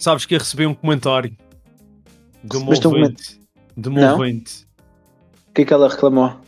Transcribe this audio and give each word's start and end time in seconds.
Sabes 0.00 0.24
que 0.24 0.34
eu 0.34 0.38
recebi 0.38 0.66
um 0.66 0.74
comentário 0.74 1.36
de 2.42 2.56
uma 2.56 2.72
um 2.72 2.86
ouvinte. 2.88 3.38
De 3.76 3.88
uma 3.88 4.00
Não? 4.00 4.12
ouvinte. 4.18 4.66
O 5.48 5.52
que 5.52 5.62
é 5.62 5.64
que 5.64 5.72
ela 5.74 5.88
reclamou? 5.88 6.40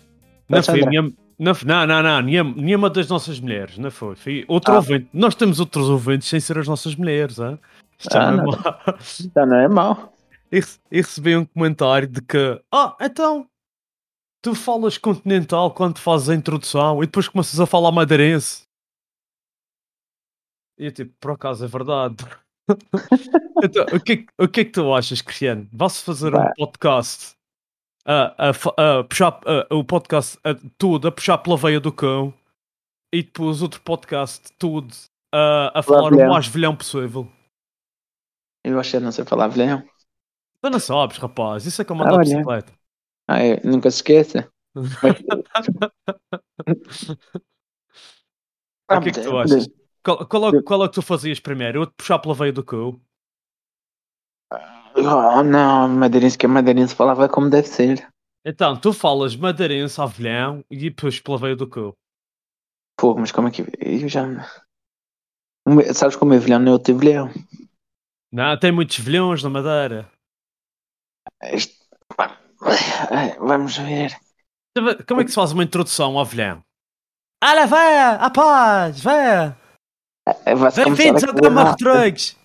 Não 0.49 0.63
foi 0.63 0.81
nenhuma, 0.87 1.13
não, 1.39 1.53
não, 1.65 1.87
não, 1.87 2.03
não, 2.03 2.21
nenhuma, 2.23 2.55
nenhuma 2.57 2.91
das 2.91 3.09
nossas 3.09 3.39
mulheres, 3.41 3.77
não 3.79 3.91
foi. 3.91 4.17
Foi 4.17 4.45
outro 4.49 4.73
Ah. 4.73 4.77
ouvinte. 4.77 5.09
Nós 5.13 5.35
temos 5.35 5.61
outros 5.61 5.89
ouvintes 5.89 6.29
sem 6.29 6.41
ser 6.41 6.59
as 6.59 6.67
nossas 6.67 6.95
mulheres, 6.97 7.39
hã? 7.39 7.59
Isto 7.99 8.17
Ah, 8.17 8.29
é 8.29 8.31
não. 8.37 8.45
mau. 8.45 8.55
Já 9.37 9.47
não 9.47 9.57
é 9.57 9.69
mau. 9.69 10.15
E 10.51 10.61
e 10.91 10.97
recebi 10.97 11.37
um 11.37 11.45
comentário 11.45 12.09
de 12.09 12.21
que, 12.23 12.61
ah, 12.73 12.97
então, 13.01 13.47
tu 14.43 14.55
falas 14.55 14.97
continental 14.99 15.71
quando 15.73 15.99
fazes 15.99 16.29
a 16.31 16.35
introdução 16.35 17.03
e 17.03 17.07
depois 17.07 17.29
começas 17.29 17.59
a 17.61 17.67
falar 17.67 17.93
madeirense. 17.93 18.63
E 20.79 20.87
eu 20.87 20.93
tipo, 20.93 21.13
por 21.21 21.33
acaso 21.33 21.65
é 21.65 21.69
verdade. 21.69 22.17
então, 23.65 23.85
o 23.97 24.01
que, 24.01 24.13
é 24.13 24.17
que- 24.19 24.27
o 24.39 24.49
que 24.49 24.61
é 24.61 24.65
que 24.65 24.71
tu 24.71 24.95
achas, 24.95 25.21
Cristiano? 25.21 25.69
Vai-se 25.73 26.03
fazer 26.05 26.35
um 26.35 26.53
podcast 26.57 27.35
a, 28.05 28.49
a, 28.49 28.51
a 29.01 29.05
puxar 29.05 29.41
a- 29.47 29.75
o 29.75 29.85
podcast 29.85 30.39
a, 30.45 30.55
tudo 30.79 31.09
a 31.09 31.13
puxar 31.13 31.39
pela 31.39 31.57
veia 31.57 31.81
do 31.81 31.93
cão 31.93 32.33
e 33.13 33.23
depois 33.23 33.63
outro 33.63 33.81
podcast 33.83 34.53
tudo 34.59 34.95
a, 35.35 35.79
a 35.79 35.83
falar 35.83 36.09
o 36.09 36.11
velhão. 36.17 36.31
mais 36.31 36.47
velhão 36.47 36.77
possível. 36.77 37.29
Eu 38.65 38.79
achei 38.79 39.01
não 39.01 39.11
sei 39.13 39.25
falar 39.25 39.49
velhão. 39.49 39.83
Tu 40.63 40.71
não 40.71 40.79
sabes, 40.79 41.19
rapaz, 41.19 41.67
isso 41.67 41.83
é 41.83 41.85
como 41.85 42.03
Ah, 42.03 42.07
andar 42.07 42.23
de 42.23 42.29
olha. 42.31 42.37
bicicleta. 42.37 42.73
Ah, 43.29 43.43
é, 43.43 43.61
nunca 43.67 43.91
se 43.91 43.97
esqueça. 43.99 44.49
O 48.91 49.01
que 49.01 49.09
é 49.09 49.13
que 49.13 49.21
tu 49.23 49.37
Ah, 49.37 49.43
achas? 49.43 49.69
Qual, 50.05 50.27
qual, 50.27 50.49
é, 50.49 50.63
qual 50.63 50.85
é 50.85 50.89
que 50.89 50.95
tu 50.95 51.03
fazias 51.03 51.39
primeiro? 51.39 51.83
Eu 51.83 51.87
te 51.87 51.95
puxar 51.97 52.19
pela 52.19 52.35
veia 52.35 52.53
do 52.53 52.65
cu? 52.65 53.01
Oh, 54.95 55.43
não, 55.43 55.89
madeirense 55.89 56.37
que 56.37 56.47
é 56.47 56.49
madeirense 56.49 56.95
falava 56.95 57.29
como 57.29 57.49
deve 57.49 57.69
ser. 57.69 58.09
Então, 58.45 58.79
tu 58.79 58.93
falas 58.93 59.37
madeirense, 59.37 60.01
avelhão 60.01 60.65
e 60.71 60.77
depois 60.77 61.21
pela 61.21 61.39
veia 61.39 61.57
do 61.57 61.69
cu. 61.69 61.97
Pô, 62.99 63.15
mas 63.15 63.33
como 63.33 63.49
é 63.49 63.51
que. 63.51 63.63
Eu 63.81 64.09
já. 64.09 64.23
Sabes 65.95 66.17
como 66.17 66.35
é 66.35 66.39
velhão? 66.39 66.59
Não 66.59 66.69
é 66.69 66.73
outro 66.73 66.99
velhão. 66.99 67.31
Não, 68.33 68.59
tem 68.59 68.73
muitos 68.73 68.99
velhões 68.99 69.43
na 69.43 69.51
madeira. 69.51 70.11
Ai, 71.41 73.37
Vamos 73.39 73.77
ver. 73.77 74.17
Como 75.07 75.21
é 75.21 75.25
que 75.25 75.31
se 75.31 75.37
faz 75.37 75.53
uma 75.53 75.65
introdução 75.65 76.13
ao 76.13 76.21
avelhão? 76.21 76.63
Olha, 77.45 77.67
véia, 77.67 78.13
a 78.13 78.31
paz, 78.31 79.01
véia. 79.01 79.62
Bem-vindos 80.77 81.25
a 81.25 81.29
ao 81.29 81.35
Gama. 81.35 81.65
Rodrigues. 81.71 82.37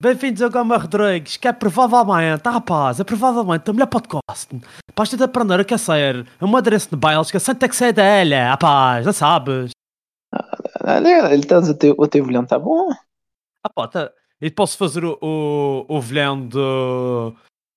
Bem-vindos 0.00 0.40
ao 0.40 0.48
Gama 0.48 0.78
Rodrigues, 0.78 1.36
que 1.36 1.46
é 1.46 1.52
provavelmente, 1.52 2.40
tá, 2.42 2.50
rapaz, 2.50 2.98
é 2.98 3.04
provavelmente 3.04 3.70
o 3.70 3.74
melhor 3.74 3.88
podcast. 3.88 4.48
Basta 4.94 5.16
de 5.16 5.22
aprender 5.22 5.60
a 5.60 5.64
que 5.64 5.74
é 5.74 5.78
ser 5.78 6.26
um 6.40 6.46
madeirense 6.46 6.88
de 6.88 6.96
bailes 6.96 7.30
que 7.30 7.38
sente 7.38 7.68
que 7.68 7.76
ser 7.76 7.92
dele, 7.92 8.34
rapaz, 8.34 9.04
não 9.04 9.12
sabes? 9.12 9.70
Olha, 10.82 11.32
ele 11.32 11.44
tá, 11.44 11.58
o, 11.58 11.74
teu, 11.74 11.94
o 11.98 12.08
teu 12.08 12.24
velhão 12.24 12.42
está 12.42 12.58
bom. 12.58 12.90
Ah 13.62 13.68
pá, 13.68 13.88
tá. 13.88 14.10
E 14.40 14.50
posso 14.50 14.78
fazer 14.78 15.04
o, 15.04 15.18
o, 15.20 15.86
o 15.88 16.00
velhão 16.00 16.46
do, 16.46 17.34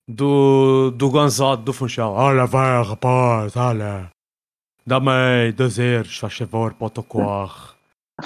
do, 0.08 0.90
do 0.92 1.10
Gonzado 1.10 1.62
do 1.62 1.72
Funchal. 1.72 2.14
Olha, 2.14 2.46
vai, 2.46 2.82
rapaz, 2.82 3.56
olha. 3.56 4.10
Dá-me 4.86 5.10
aí 5.10 5.52
dois 5.52 5.78
euros, 5.78 6.16
faz 6.16 6.34
favor, 6.34 6.72
para 6.74 6.86
o 6.86 6.90
teu 6.90 7.02
corre. 7.02 7.79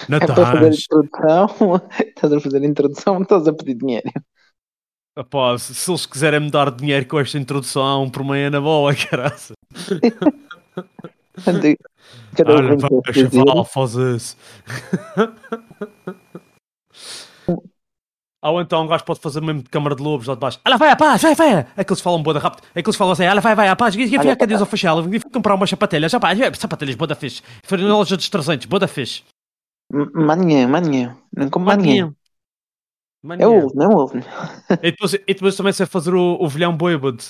Não 0.08 0.18
É 0.18 0.26
fazer 0.26 0.40
a 0.40 0.48
arranjes. 0.48 0.84
introdução. 0.84 1.80
Estás 1.98 2.32
a 2.32 2.40
fazer 2.40 2.58
a 2.62 2.66
introdução, 2.66 3.22
estás 3.22 3.48
a 3.48 3.52
pedir 3.52 3.74
dinheiro. 3.74 4.10
Pá, 5.30 5.56
se, 5.58 5.90
eles 5.90 6.06
quiserem 6.06 6.40
me 6.40 6.50
dar 6.50 6.70
dinheiro 6.72 7.06
com 7.06 7.20
esta 7.20 7.38
introdução, 7.38 8.10
por 8.10 8.24
mim 8.24 8.38
é 8.38 8.50
na 8.50 8.60
boa, 8.60 8.92
caraça. 9.10 9.54
Cada 12.36 12.52
Olha, 12.52 12.76
chaval, 13.12 13.64
faz 13.64 13.94
isso. 13.94 14.36
Ou 18.44 18.60
então 18.60 18.84
um 18.84 18.86
gajo 18.86 19.02
pode 19.04 19.20
fazer 19.20 19.40
mesmo 19.40 19.62
de 19.62 19.70
câmara 19.70 19.96
de 19.96 20.02
lobos 20.02 20.26
lá 20.26 20.34
de 20.34 20.40
baixo. 20.40 20.60
Olha, 20.66 20.76
vai, 20.76 20.90
rapaz, 20.90 21.22
vai, 21.22 21.34
vai. 21.34 21.66
É 21.76 21.82
que 21.82 21.90
eles 21.90 22.02
falam 22.02 22.22
boa 22.22 22.38
rápido. 22.38 22.62
É 22.74 22.82
que 22.82 22.88
eles 22.90 22.96
falam 22.96 23.14
assim, 23.14 23.24
olha, 23.24 23.40
vai, 23.40 23.54
vai, 23.54 23.68
rapaz. 23.68 23.94
E 23.94 24.00
Olha, 24.00 24.10
fica 24.10 24.36
que 24.36 24.46
diz 24.46 24.60
ao 24.60 24.66
fachel. 24.66 25.00
E 25.14 25.18
fui 25.18 25.30
comprar 25.30 25.54
umas 25.54 25.70
sapatilhas. 25.70 26.12
Rapaz, 26.12 26.38
é, 26.38 26.52
sapatilhas, 26.52 26.94
boa 26.94 27.08
da 27.08 27.14
fixe. 27.14 27.40
Foi 27.64 27.78
na 27.78 27.96
loja 27.96 28.18
dos 28.18 28.28
300, 28.28 28.66
boa 28.66 28.80
da 28.80 28.86
fixe. 28.86 29.22
M- 29.94 30.10
Manhã, 30.26 30.66
manhã. 30.66 31.16
Não 31.34 31.48
como. 31.50 31.66
Manhã. 31.66 32.14
É 33.38 33.46
ovo, 33.46 33.72
não 33.74 33.90
é 33.90 33.94
ovo. 33.94 34.18
E 34.82 34.90
depois, 34.90 35.14
e 35.14 35.18
depois 35.34 35.56
também 35.56 35.72
sei 35.72 35.86
fazer 35.86 36.14
o, 36.14 36.36
o 36.38 36.48
velhão 36.48 36.76
boibado. 36.76 37.24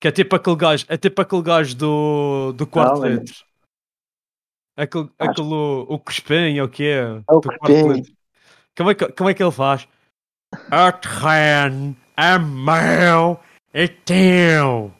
Que 0.00 0.08
é 0.08 0.12
tipo 0.12 0.34
aquele 0.34 0.56
gajo, 0.56 0.84
é 0.88 0.96
tipo 0.96 1.22
aquele 1.22 1.42
gajo 1.42 1.76
do, 1.76 2.52
do 2.52 2.66
quarto 2.66 3.06
litro. 3.06 3.44
Aquele, 4.76 5.08
Acho- 5.18 5.30
aquele 5.30 5.54
o, 5.54 5.86
o 5.88 5.98
é 6.58 6.62
o 6.62 6.68
que 6.68 6.82
é? 6.84 6.98
É 6.98 7.32
o 7.32 7.40
do 7.40 7.48
quarto 7.48 7.60
Crespim. 7.66 7.92
litro. 7.92 8.12
Como 8.76 8.90
é, 8.90 8.94
que, 8.94 9.12
como 9.12 9.30
é 9.30 9.34
que 9.34 9.42
ele 9.42 9.52
faz? 9.52 9.86
O 10.52 10.92
terreno 10.92 11.96
é 12.16 12.38
meu 12.38 13.38
e 13.72 13.88
teu. 13.88 14.92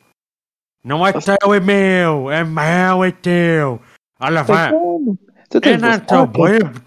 Não 0.84 1.04
é 1.04 1.12
teu 1.12 1.54
e 1.54 1.60
meu, 1.60 2.30
é 2.30 2.44
meu 2.44 3.04
e 3.04 3.10
teu. 3.10 3.80
Olha, 4.20 4.44
vai. 4.44 4.70
Tu 5.54 5.58
Eu 5.58 5.60
tens 5.60 5.80
não 5.82 5.90
estou 5.90 6.26
fraca. 6.26 6.48
bêbado. 6.50 6.82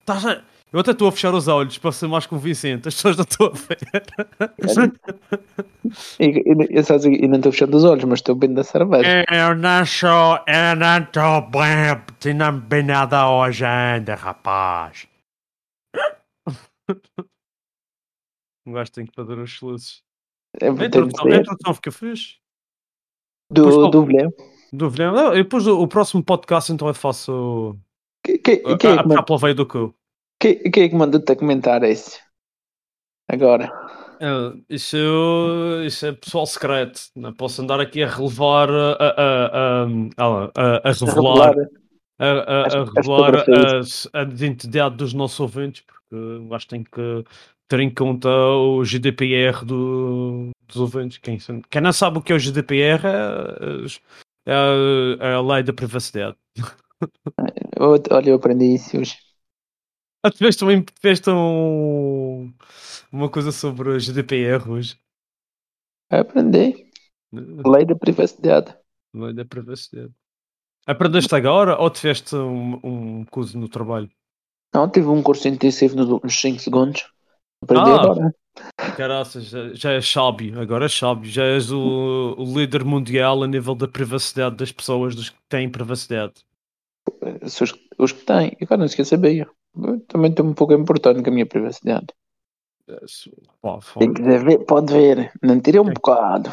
Estás 0.00 0.24
a- 0.26 0.44
Eu 0.72 0.78
até 0.80 0.90
estou 0.92 1.08
a 1.08 1.12
fechar 1.12 1.34
os 1.34 1.48
olhos 1.48 1.78
para 1.78 1.90
ser 1.90 2.06
mais 2.06 2.26
convincente. 2.26 2.86
As 2.86 2.94
pessoas 2.94 3.16
não 3.16 3.24
estão 3.24 3.46
a 3.46 3.50
ver. 3.50 3.78
Eu, 6.70 6.84
sabes, 6.84 7.04
eu 7.06 7.28
não 7.28 7.36
estou 7.36 7.50
fechando 7.52 7.76
os 7.76 7.82
olhos, 7.84 8.04
mas 8.04 8.18
estou 8.20 8.34
bem 8.36 8.52
da 8.54 8.62
cerveja. 8.62 9.24
Eu 9.32 9.54
não 9.56 9.84
sou, 9.84 10.38
eu 10.46 10.76
não 10.76 10.98
estou. 10.98 11.50
E 12.24 12.34
não 12.34 12.58
bebi 12.60 12.82
nada 12.84 13.28
hoje 13.30 13.64
ainda, 13.64 14.14
rapaz. 14.14 15.06
Um 18.66 18.72
gajo 18.72 18.92
tem 18.92 19.06
que 19.06 19.14
fazer 19.14 19.38
os 19.38 19.52
soluços. 19.58 20.02
É, 20.60 20.68
A 20.68 20.70
introdução, 20.70 21.26
a 21.26 21.36
introdução 21.36 21.74
fica 21.74 21.90
fixe. 21.92 22.36
Do, 23.50 23.88
do 23.90 24.04
velhão. 24.04 24.32
Do 24.76 24.90
vilhão. 24.90 25.14
Não, 25.14 25.32
e 25.34 25.42
depois 25.42 25.66
o, 25.66 25.80
o 25.80 25.88
próximo 25.88 26.22
podcast 26.22 26.72
então 26.72 26.86
eu 26.88 26.94
faço 26.94 27.76
Que- 28.24 28.38
que- 28.38 28.62
a, 28.66 28.76
Quem 28.76 28.90
é 28.90 28.94
a, 28.94 29.22
que 29.22 29.36
veia 29.38 29.54
do 29.54 29.66
cu. 29.66 29.94
que- 30.40 30.70
quem 30.70 30.82
é 30.84 30.88
que 30.88 30.94
mandou-te 30.94 31.32
a 31.32 31.36
comentar 31.36 31.82
esse? 31.82 32.20
Agora. 33.28 33.72
É, 34.20 34.74
isso, 34.74 34.96
isso 35.84 36.06
é 36.06 36.12
pessoal 36.12 36.46
secreto. 36.46 37.00
Não 37.14 37.32
posso 37.32 37.60
andar 37.62 37.80
aqui 37.80 38.02
a 38.02 38.08
relevar 38.08 38.70
a, 38.70 38.92
a, 38.92 39.08
a, 39.08 39.84
a, 40.16 40.44
a, 40.54 40.88
a 40.88 40.92
revelar, 40.92 41.54
a, 42.18 42.26
a, 42.26 42.84
revelar 42.96 43.44
as- 43.78 44.08
a 44.12 44.22
identidade 44.22 44.96
dos 44.96 45.12
nossos 45.12 45.38
ouvintes, 45.40 45.82
porque 45.82 46.14
eu 46.14 46.54
acho 46.54 46.66
que 46.66 46.70
tem 46.70 46.84
que 46.84 47.24
ter 47.68 47.80
em 47.80 47.90
conta 47.90 48.28
o 48.28 48.82
GDPR 48.84 49.64
do, 49.64 50.50
dos 50.66 50.76
ouvintes. 50.76 51.18
Quem, 51.18 51.38
quem 51.68 51.80
não 51.82 51.92
sabe 51.92 52.18
o 52.18 52.22
que 52.22 52.32
é 52.32 52.36
o 52.36 52.38
GDPR 52.38 53.02
é, 54.46 54.52
a, 54.52 55.26
é 55.26 55.34
a 55.34 55.40
lei 55.42 55.62
da 55.62 55.72
privacidade. 55.72 56.36
Olha, 57.78 58.30
eu 58.30 58.36
aprendi 58.36 58.74
isso 58.74 58.98
hoje. 58.98 59.16
Ah, 60.22 60.30
tu 60.30 60.38
fez 60.38 60.56
também 60.56 60.84
fez 61.00 61.20
um, 61.28 62.52
uma 63.12 63.30
coisa 63.30 63.52
sobre 63.52 63.90
o 63.90 64.00
GDPR 64.00 64.68
hoje. 64.68 64.98
Aprendi. 66.10 66.90
Lei 67.32 67.84
da 67.84 67.94
privacidade. 67.94 68.74
Lei 69.14 69.34
da 69.34 69.44
privacidade. 69.44 70.12
Aprendeste 70.86 71.34
agora 71.34 71.76
ou 71.78 71.90
tiveste 71.90 72.34
um, 72.36 72.80
um 72.82 73.24
curso 73.24 73.58
no 73.58 73.68
trabalho? 73.68 74.08
Não, 74.72 74.90
tive 74.90 75.08
um 75.08 75.22
curso 75.22 75.48
intensivo 75.48 75.96
nos 75.96 76.08
últimos 76.08 76.40
5 76.40 76.60
segundos. 76.60 77.10
Aprendi 77.62 77.90
Ah. 77.90 77.94
agora. 78.02 78.34
Caraças, 78.96 79.44
já, 79.44 79.72
já 79.74 79.92
és 79.92 80.08
sábio, 80.08 80.60
agora 80.60 80.84
és 80.86 80.92
sábio, 80.92 81.30
já 81.30 81.44
és 81.44 81.70
o, 81.70 82.34
o 82.38 82.58
líder 82.58 82.84
mundial 82.84 83.42
a 83.42 83.46
nível 83.46 83.74
da 83.74 83.88
privacidade 83.88 84.56
das 84.56 84.72
pessoas 84.72 85.14
dos 85.14 85.30
que 85.30 85.38
têm 85.48 85.68
privacidade. 85.68 86.34
São 87.46 87.64
os, 87.64 87.74
os 87.98 88.12
que 88.12 88.24
têm. 88.24 88.56
E 88.60 88.66
cara, 88.66 88.80
não 88.80 88.88
sequer 88.88 89.04
sabia. 89.04 89.48
Eu 89.76 90.00
também 90.00 90.30
estou 90.30 90.46
um 90.46 90.54
pouco 90.54 90.72
importante 90.72 91.22
com 91.22 91.30
a 91.30 91.32
minha 91.32 91.46
privacidade. 91.46 92.06
Pá, 93.60 93.78
que 94.14 94.22
ver, 94.22 94.64
pode 94.64 94.92
ver. 94.92 95.32
Não 95.42 95.60
tirei 95.60 95.80
um 95.80 95.92
bocado. 95.92 96.52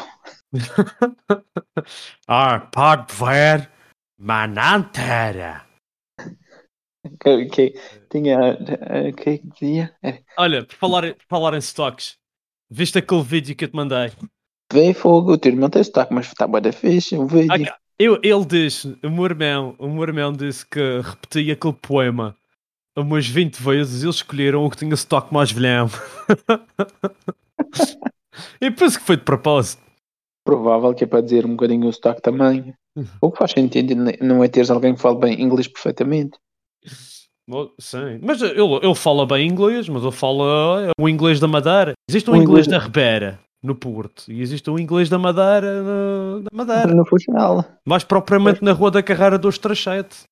ah, 2.28 2.60
pode 2.60 3.14
ver, 3.14 3.70
mas 4.18 4.50
não. 4.50 4.84
Que, 7.20 7.46
que, 7.46 7.74
tinha. 8.10 8.58
eh, 8.90 9.12
que 9.12 9.30
é 9.30 9.38
que 9.38 9.48
dizia? 9.48 9.94
É, 10.02 10.20
Olha, 10.38 10.64
por 10.64 10.74
falar, 10.74 11.14
por 11.14 11.24
falar 11.28 11.54
em 11.54 11.58
stocks, 11.58 12.16
viste 12.70 12.98
aquele 12.98 13.22
vídeo 13.22 13.54
que 13.54 13.64
eu 13.64 13.68
te 13.68 13.76
mandei? 13.76 14.10
Veio 14.72 14.94
fogo, 14.94 15.32
o 15.32 15.38
tiro 15.38 15.68
tem 15.68 15.84
sotaque, 15.84 16.14
mas 16.14 16.26
está 16.26 16.46
bem 16.46 16.62
da 16.62 16.72
fixe. 16.72 17.16
O 17.16 17.26
vídeo. 17.26 17.52
Ah, 17.52 17.78
eu, 17.98 18.18
ele 18.22 18.44
diz, 18.44 18.84
o 18.84 19.10
meu 19.10 19.26
irmão, 19.26 19.74
o 19.78 19.88
meu 19.88 20.02
irmão 20.02 20.32
disse 20.32 20.66
que 20.66 21.00
repetia 21.00 21.52
aquele 21.52 21.74
poema 21.74 22.36
umas 22.96 23.26
20 23.26 23.56
vezes 23.56 24.02
e 24.02 24.06
eles 24.06 24.16
escolheram 24.16 24.64
o 24.64 24.70
que 24.70 24.78
tinha 24.78 24.94
stock 24.94 25.32
mais 25.32 25.52
velhão. 25.52 25.88
e 28.60 28.70
penso 28.70 28.98
que 28.98 29.04
foi 29.04 29.16
de 29.16 29.22
propósito. 29.22 29.82
Provável 30.44 30.94
que 30.94 31.04
é 31.04 31.06
para 31.06 31.22
dizer 31.22 31.46
um 31.46 31.50
bocadinho 31.50 31.88
o 31.88 31.92
sotaque 31.92 32.20
também. 32.20 32.74
O 33.20 33.30
que 33.30 33.38
faz 33.38 33.52
sentido 33.52 33.94
não 34.20 34.44
é 34.44 34.48
teres 34.48 34.70
alguém 34.70 34.94
que 34.94 35.00
fale 35.00 35.18
bem 35.18 35.40
inglês 35.40 35.66
perfeitamente. 35.66 36.38
Sim, 37.78 38.20
mas 38.22 38.40
ele, 38.40 38.60
ele 38.82 38.94
fala 38.94 39.26
bem 39.26 39.46
inglês, 39.46 39.88
mas 39.88 40.02
ele 40.02 40.12
fala 40.12 40.90
o 40.98 41.08
inglês 41.08 41.38
da 41.40 41.46
Madeira. 41.46 41.92
Existe 42.08 42.30
um 42.30 42.32
O 42.32 42.36
inglês, 42.36 42.66
inglês- 42.66 42.68
da 42.68 42.78
Ribeira, 42.78 43.38
no 43.62 43.74
Porto, 43.74 44.24
e 44.32 44.40
existe 44.40 44.70
um 44.70 44.78
inglês 44.78 45.08
da 45.10 45.18
Madeira, 45.18 45.82
na, 45.82 46.38
da 46.40 46.48
Madeira. 46.52 46.94
No 46.94 47.04
funcional. 47.04 47.64
Mais 47.86 48.02
propriamente 48.04 48.62
na 48.64 48.72
Rua 48.72 48.90
da 48.90 49.02
Carreira 49.02 49.38
237. 49.38 50.24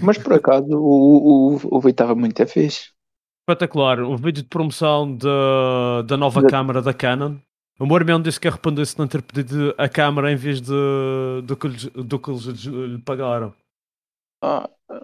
Mas 0.00 0.18
por 0.18 0.32
acaso 0.34 0.66
o, 0.72 1.54
o, 1.54 1.76
o 1.76 1.78
vídeo 1.80 1.90
estava 1.90 2.14
muito 2.14 2.42
a 2.42 2.46
fixe. 2.46 2.90
Espetacular. 3.48 4.00
O 4.00 4.16
vídeo 4.16 4.42
de 4.42 4.48
promoção 4.48 5.16
da, 5.16 6.02
da 6.06 6.16
nova 6.16 6.40
Da- 6.42 6.48
câmara 6.48 6.80
da 6.80 6.92
Canon. 6.94 7.36
O 7.80 7.96
irmão 7.96 8.22
disse 8.22 8.38
que 8.40 8.46
arrependeu-se 8.48 8.94
de 8.94 8.98
não 9.00 9.08
ter 9.08 9.20
pedido 9.22 9.74
a 9.76 9.88
câmara 9.88 10.30
em 10.32 10.36
vez 10.36 10.60
de, 10.60 10.72
do, 11.44 11.56
que 11.56 11.66
lhes, 11.68 11.84
do 11.86 12.18
que 12.20 12.30
eles 12.30 12.44
lhe 12.44 12.98
pagaram. 12.98 13.52
Ah, 14.42 14.68
eh, 14.90 15.00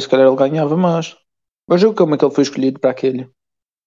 se 0.00 0.08
calhar 0.08 0.26
ele 0.26 0.36
ganhava 0.36 0.76
mais. 0.76 1.16
Mas 1.68 1.82
eu 1.82 1.94
como 1.94 2.14
é 2.14 2.18
que 2.18 2.24
ele 2.24 2.34
foi 2.34 2.42
escolhido 2.42 2.78
para 2.78 2.90
aquele? 2.90 3.28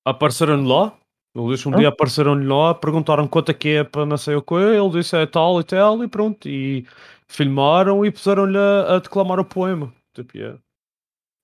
Apareceram-lhe 0.05 0.67
lá. 0.67 0.93
Ele 1.35 1.53
disse 1.53 1.67
um 1.67 1.73
Hã? 1.73 1.77
dia 1.77 1.89
apareceram-lhe 1.89 2.47
lá, 2.47 2.73
perguntaram 2.73 3.27
quanto 3.27 3.51
é 3.51 3.53
que 3.53 3.69
é 3.69 3.83
para 3.83 4.05
não 4.05 4.17
sei 4.17 4.35
o 4.35 4.41
que. 4.41 4.55
Ele 4.55 4.89
disse 4.89 5.15
é 5.15 5.25
tal 5.25 5.59
e 5.59 5.63
tal 5.63 6.03
e 6.03 6.07
pronto. 6.07 6.47
E 6.47 6.85
filmaram 7.27 8.05
e 8.05 8.11
puseram-lhe 8.11 8.57
a, 8.57 8.95
a 8.95 8.99
declamar 8.99 9.39
o 9.39 9.45
poema. 9.45 9.93
Tipo, 10.15 10.37
yeah. 10.37 10.59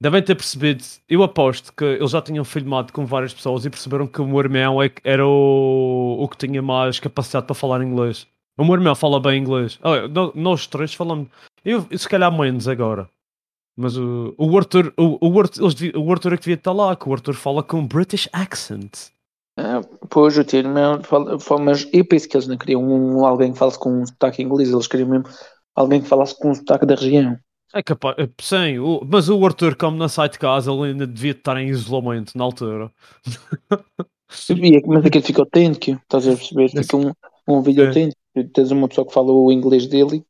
Devem 0.01 0.21
ter 0.21 0.35
percebido, 0.35 0.83
eu 1.07 1.23
aposto 1.23 1.71
que 1.71 1.85
eles 1.85 2.11
já 2.11 2.21
tinham 2.21 2.43
filmado 2.43 2.91
com 2.91 3.05
várias 3.05 3.33
pessoas 3.33 3.63
e 3.65 3.69
perceberam 3.69 4.05
que 4.05 4.19
o 4.19 4.27
meu 4.27 4.39
irmão 4.39 4.83
é 4.83 4.91
era 5.03 5.25
o, 5.25 6.17
o 6.19 6.27
que 6.27 6.35
tinha 6.35 6.61
mais 6.61 6.99
capacidade 6.99 7.45
para 7.45 7.55
falar 7.55 7.81
inglês. 7.81 8.27
O 8.57 8.65
meu 8.65 8.73
irmão 8.73 8.93
fala 8.95 9.19
bem 9.19 9.39
inglês. 9.39 9.79
Ah, 9.81 10.07
nós 10.35 10.67
três 10.67 10.93
falamos. 10.93 11.29
Eu, 11.63 11.87
se 11.97 12.09
calhar 12.09 12.31
menos 12.37 12.67
agora. 12.67 13.09
Mas 13.75 13.97
o, 13.97 14.33
o 14.37 14.57
Arthur, 14.57 14.93
o, 14.97 15.17
o, 15.27 15.39
Arthur, 15.39 15.63
eles 15.63 15.73
o 15.95 16.11
Arthur 16.11 16.33
é 16.33 16.37
que 16.37 16.43
devia 16.43 16.55
estar 16.55 16.71
lá, 16.73 16.95
que 16.95 17.09
o 17.09 17.13
Arthur 17.13 17.33
fala 17.33 17.63
com 17.63 17.85
British 17.85 18.29
accent. 18.31 19.11
Ah, 19.57 19.81
pois 20.09 20.37
o 20.37 20.43
fala- 21.39 21.63
mas 21.63 21.87
eu 21.93 22.05
penso 22.05 22.27
que 22.27 22.35
eles 22.37 22.47
não 22.47 22.57
queriam 22.57 22.83
um, 22.83 23.25
alguém 23.25 23.51
que 23.51 23.57
falasse 23.59 23.79
com 23.79 24.01
um 24.01 24.05
sotaque 24.05 24.41
inglês, 24.41 24.69
eles 24.71 24.87
queriam 24.87 25.09
mesmo 25.09 25.25
alguém 25.75 26.01
que 26.01 26.07
falasse 26.07 26.37
com 26.37 26.51
um 26.51 26.55
sotaque 26.55 26.85
da 26.85 26.95
região. 26.95 27.37
É 27.73 27.81
capaz, 27.81 28.15
é, 28.19 28.29
sim, 28.39 28.77
o- 28.79 29.01
mas 29.03 29.29
o 29.29 29.43
Arthur, 29.45 29.75
como 29.75 29.97
não 29.97 30.07
sai 30.07 30.29
de 30.29 30.37
casa, 30.37 30.71
ele 30.71 30.91
ainda 30.91 31.07
devia 31.07 31.31
estar 31.31 31.57
em 31.57 31.67
isolamento 31.69 32.37
na 32.37 32.43
altura. 32.43 32.91
É 34.49 34.81
que- 34.81 34.87
Mas 34.87 35.05
aquilo 35.05 35.23
fica 35.23 35.41
autêntico, 35.41 36.01
estás 36.01 36.27
a 36.27 36.35
perceber? 36.35 36.69
Fica 36.69 36.97
um, 36.97 37.11
um 37.47 37.61
vídeo 37.61 37.83
É. 37.83 37.87
autêntico. 37.87 38.19
Tens 38.53 38.71
uma 38.71 38.87
pessoa 38.87 39.05
que 39.07 39.13
fala 39.13 39.31
o 39.31 39.51
inglês 39.51 39.85
dele 39.87 40.25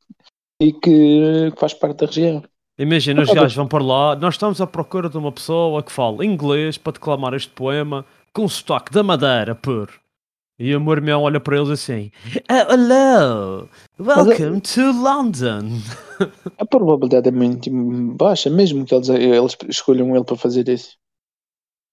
e 0.60 0.72
que 0.72 1.52
faz 1.58 1.74
parte 1.74 1.98
da 2.00 2.06
região. 2.06 2.42
Imagina, 2.78 3.22
os 3.22 3.30
gajos 3.30 3.54
vão 3.54 3.68
para 3.68 3.84
lá, 3.84 4.16
nós 4.16 4.34
estamos 4.34 4.60
à 4.60 4.66
procura 4.66 5.08
de 5.08 5.16
uma 5.16 5.30
pessoa 5.30 5.80
que 5.80 5.92
fala 5.92 6.24
inglês 6.24 6.76
para 6.76 6.94
declamar 6.94 7.32
este 7.34 7.50
poema 7.50 8.04
com 8.32 8.48
sotaque 8.48 8.92
da 8.92 9.02
Madeira, 9.02 9.54
por. 9.54 9.88
E 10.58 10.74
o 10.74 10.80
meu 10.80 10.94
irmão 10.94 11.22
olha 11.22 11.38
para 11.38 11.56
eles 11.56 11.68
assim: 11.70 12.10
"Ah, 12.48 12.66
Hello, 12.72 13.68
welcome 13.98 14.60
to 14.60 14.92
London. 14.92 15.80
A 16.58 16.66
probabilidade 16.66 17.28
é 17.28 17.32
muito 17.32 17.70
baixa, 18.16 18.50
mesmo 18.50 18.84
que 18.84 18.94
eles, 18.94 19.08
eles 19.08 19.56
escolham 19.68 20.14
ele 20.14 20.24
para 20.24 20.36
fazer 20.36 20.68
isso. 20.68 20.96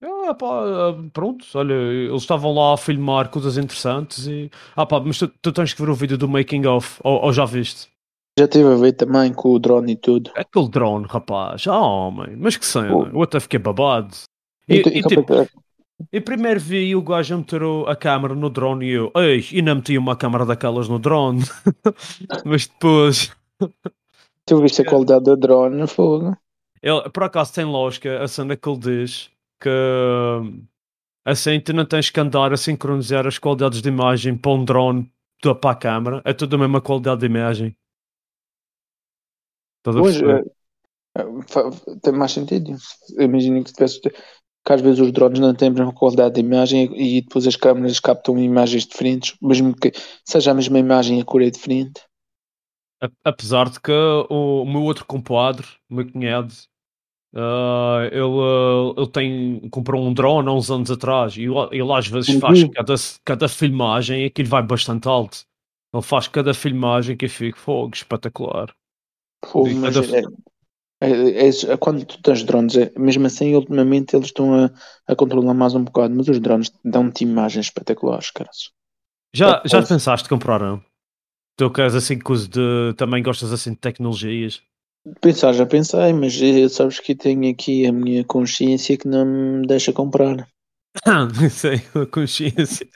Ah, 0.04 0.34
pá, 0.34 0.48
ah, 0.48 1.10
pronto, 1.14 1.46
olha, 1.54 1.74
eles 1.74 2.22
estavam 2.24 2.54
lá 2.54 2.74
a 2.74 2.78
filmar 2.78 3.30
coisas 3.30 3.56
interessantes 3.58 4.26
e. 4.26 4.50
Ah, 4.76 4.86
pá, 4.86 5.00
mas 5.00 5.20
tu, 5.20 5.28
tu 5.28 5.52
tens 5.52 5.74
que 5.74 5.82
ver 5.82 5.90
o 5.92 5.96
vídeo 5.96 6.18
do 6.18 6.28
making 6.28 6.66
of, 6.66 7.00
ou, 7.04 7.22
ou 7.26 7.34
já 7.34 7.46
viste? 7.46 7.91
Já 8.42 8.48
tive 8.48 8.74
a 8.74 8.76
ver 8.76 8.94
também 8.94 9.32
com 9.32 9.50
o 9.52 9.60
drone 9.60 9.92
e 9.92 9.96
tudo. 9.96 10.32
Aquele 10.36 10.68
drone, 10.68 11.06
rapaz, 11.08 11.68
ah, 11.68 11.78
homem, 11.80 12.36
mas 12.36 12.58
que 12.58 12.66
cena, 12.66 12.92
Oh. 12.96 13.06
eu 13.06 13.22
até 13.22 13.40
fiquei 13.40 13.60
babado. 13.60 14.16
E, 14.68 14.78
E, 14.78 14.78
e, 14.78 14.98
e 14.98 15.04
tipo, 15.04 15.48
eu 16.12 16.22
primeiro 16.24 16.60
vi 16.60 16.96
o 16.96 17.04
gajo 17.04 17.38
meter 17.38 17.62
a 17.88 17.96
câmera 17.96 18.34
no 18.34 18.50
drone 18.50 18.88
e 18.88 18.90
eu, 18.94 19.12
ei, 19.16 19.46
e 19.52 19.62
não 19.62 19.76
meti 19.76 19.96
uma 19.96 20.16
câmera 20.16 20.44
daquelas 20.44 20.90
no 20.90 20.98
drone. 20.98 21.44
mas 22.44 22.66
depois, 22.66 23.32
tu 24.48 24.60
viste 24.60 24.82
a 24.82 24.86
qualidade 24.86 25.26
do 25.26 25.38
drone, 25.38 25.86
fogo. 25.86 26.36
ele, 26.82 27.10
por 27.12 27.22
acaso 27.24 27.54
tem 27.54 27.64
lógica 27.66 28.24
a 28.24 28.28
cena 28.28 28.58
que 28.58 28.68
ele 28.68 28.80
diz 28.80 29.30
que 29.62 29.70
assim 31.24 31.60
tu 31.60 31.74
não 31.74 31.86
tens 31.86 32.10
que 32.10 32.20
andar 32.20 32.52
a 32.54 32.58
sincronizar 32.58 33.28
as 33.28 33.38
qualidades 33.38 33.84
de 33.84 33.90
imagem 33.90 34.36
para 34.36 34.52
um 34.52 34.66
drone 34.66 35.08
para 35.62 35.72
a 35.72 35.76
câmera, 35.76 36.22
é 36.26 36.34
tudo 36.34 36.56
a 36.56 36.60
mesma 36.60 36.82
qualidade 36.82 37.20
de 37.22 37.28
imagem. 37.28 37.76
Estás 39.82 39.98
a 39.98 40.04
perceber? 40.04 40.40
é, 41.16 41.22
é, 41.22 41.24
fa- 41.50 41.72
tem 42.04 42.14
mais 42.14 42.32
sentido. 42.32 42.76
Imagina 43.20 43.64
que, 43.64 43.70
se 43.70 43.76
tivesse, 43.76 44.02
que 44.02 44.74
às 44.74 44.82
vezes 44.82 45.00
os 45.02 45.12
drones 45.14 45.40
não 45.40 45.56
têm 45.56 45.70
a 45.70 45.72
mesma 45.72 45.94
qualidade 45.94 46.36
de 46.36 46.42
imagem 46.42 46.92
e, 46.96 47.22
depois 47.22 47.48
as 47.48 47.56
câmeras 47.56 48.00
captam 48.00 48.38
imagens 48.40 48.86
diferentes, 48.88 49.36
mesmo 49.42 49.76
que 49.76 49.92
seja 50.26 50.52
a 50.52 50.56
mesma 50.56 50.80
imagem 50.80 51.22
a 51.22 51.26
cor 51.26 51.42
é 51.44 51.50
diferente. 51.50 52.02
Apesar 53.24 53.70
de 53.70 53.80
que 53.80 53.92
o, 53.92 54.64
meu 54.66 54.84
outro 54.84 55.06
compadre, 55.06 55.66
o 55.90 55.96
meu 55.96 56.12
cunhado, 56.12 56.54
ah, 57.36 58.02
ele, 58.12 58.94
ele 58.98 59.08
tem, 59.12 59.70
comprou 59.70 60.04
um 60.06 60.14
drone 60.14 60.50
há 60.50 60.54
uns 60.54 60.72
anos 60.72 60.92
atrás 60.92 61.38
e 61.38 61.44
ele, 61.46 61.94
às 61.94 62.08
vezes 62.08 62.32
faz 62.34 62.64
Uhum. 62.64 62.72
cada, 62.74 62.96
cada 63.26 63.50
filmagem 63.50 64.24
e 64.24 64.26
aquilo 64.28 64.50
vai 64.50 64.64
bastante 64.64 65.08
alto. 65.08 65.46
Ele 65.94 66.04
faz 66.04 66.28
cada 66.28 66.54
filmagem 66.54 67.18
que 67.18 67.28
fica 67.30 67.60
fogo, 67.60 67.96
espetacular. 67.96 68.74
E 69.68 69.74
mas 69.82 69.96
é, 70.00 70.22
é- 71.02 71.48
é- 71.50 71.74
é 71.74 71.78
quando 71.78 72.06
tu 72.06 72.22
tens 72.22 72.44
drones, 72.44 72.76
é- 72.78 72.92
mesmo 72.98 73.26
assim, 73.28 73.56
ultimamente 73.56 74.16
eles 74.16 74.28
estão 74.28 74.66
a, 74.66 74.72
a 75.08 75.16
controlar 75.16 75.54
mais 75.54 75.76
um 75.76 75.84
bocado, 75.84 76.16
mas 76.16 76.28
os 76.30 76.40
drones 76.40 76.72
dão-te 76.84 77.24
imagens 77.24 77.68
espetaculares, 77.68 78.32
caras. 78.32 78.72
Já, 79.34 79.62
É, 79.64 79.64
já 79.66 79.82
pensaste 79.84 80.28
comprar 80.30 80.62
um? 80.62 80.82
Tu 81.58 81.72
queres 81.72 81.96
assim 81.96 82.20
coisa 82.20 82.48
de. 82.48 82.94
Também 82.98 83.24
gostas 83.24 83.54
assim 83.54 83.72
de 83.72 83.78
tecnologias? 83.80 84.62
Pensar, 85.22 85.54
já 85.54 85.66
pensei, 85.66 86.12
mas 86.12 86.34
eh, 86.42 86.68
sabes 86.68 87.00
que 87.00 87.16
tenho 87.16 87.50
aqui 87.50 87.86
a 87.88 87.94
minha 87.94 88.26
consciência 88.26 88.98
que 88.98 89.08
não 89.08 89.26
me 89.26 89.66
deixa 89.66 89.94
comprar. 89.94 90.48
Sei, 91.50 91.82
a 91.96 92.06
consciência. 92.06 92.88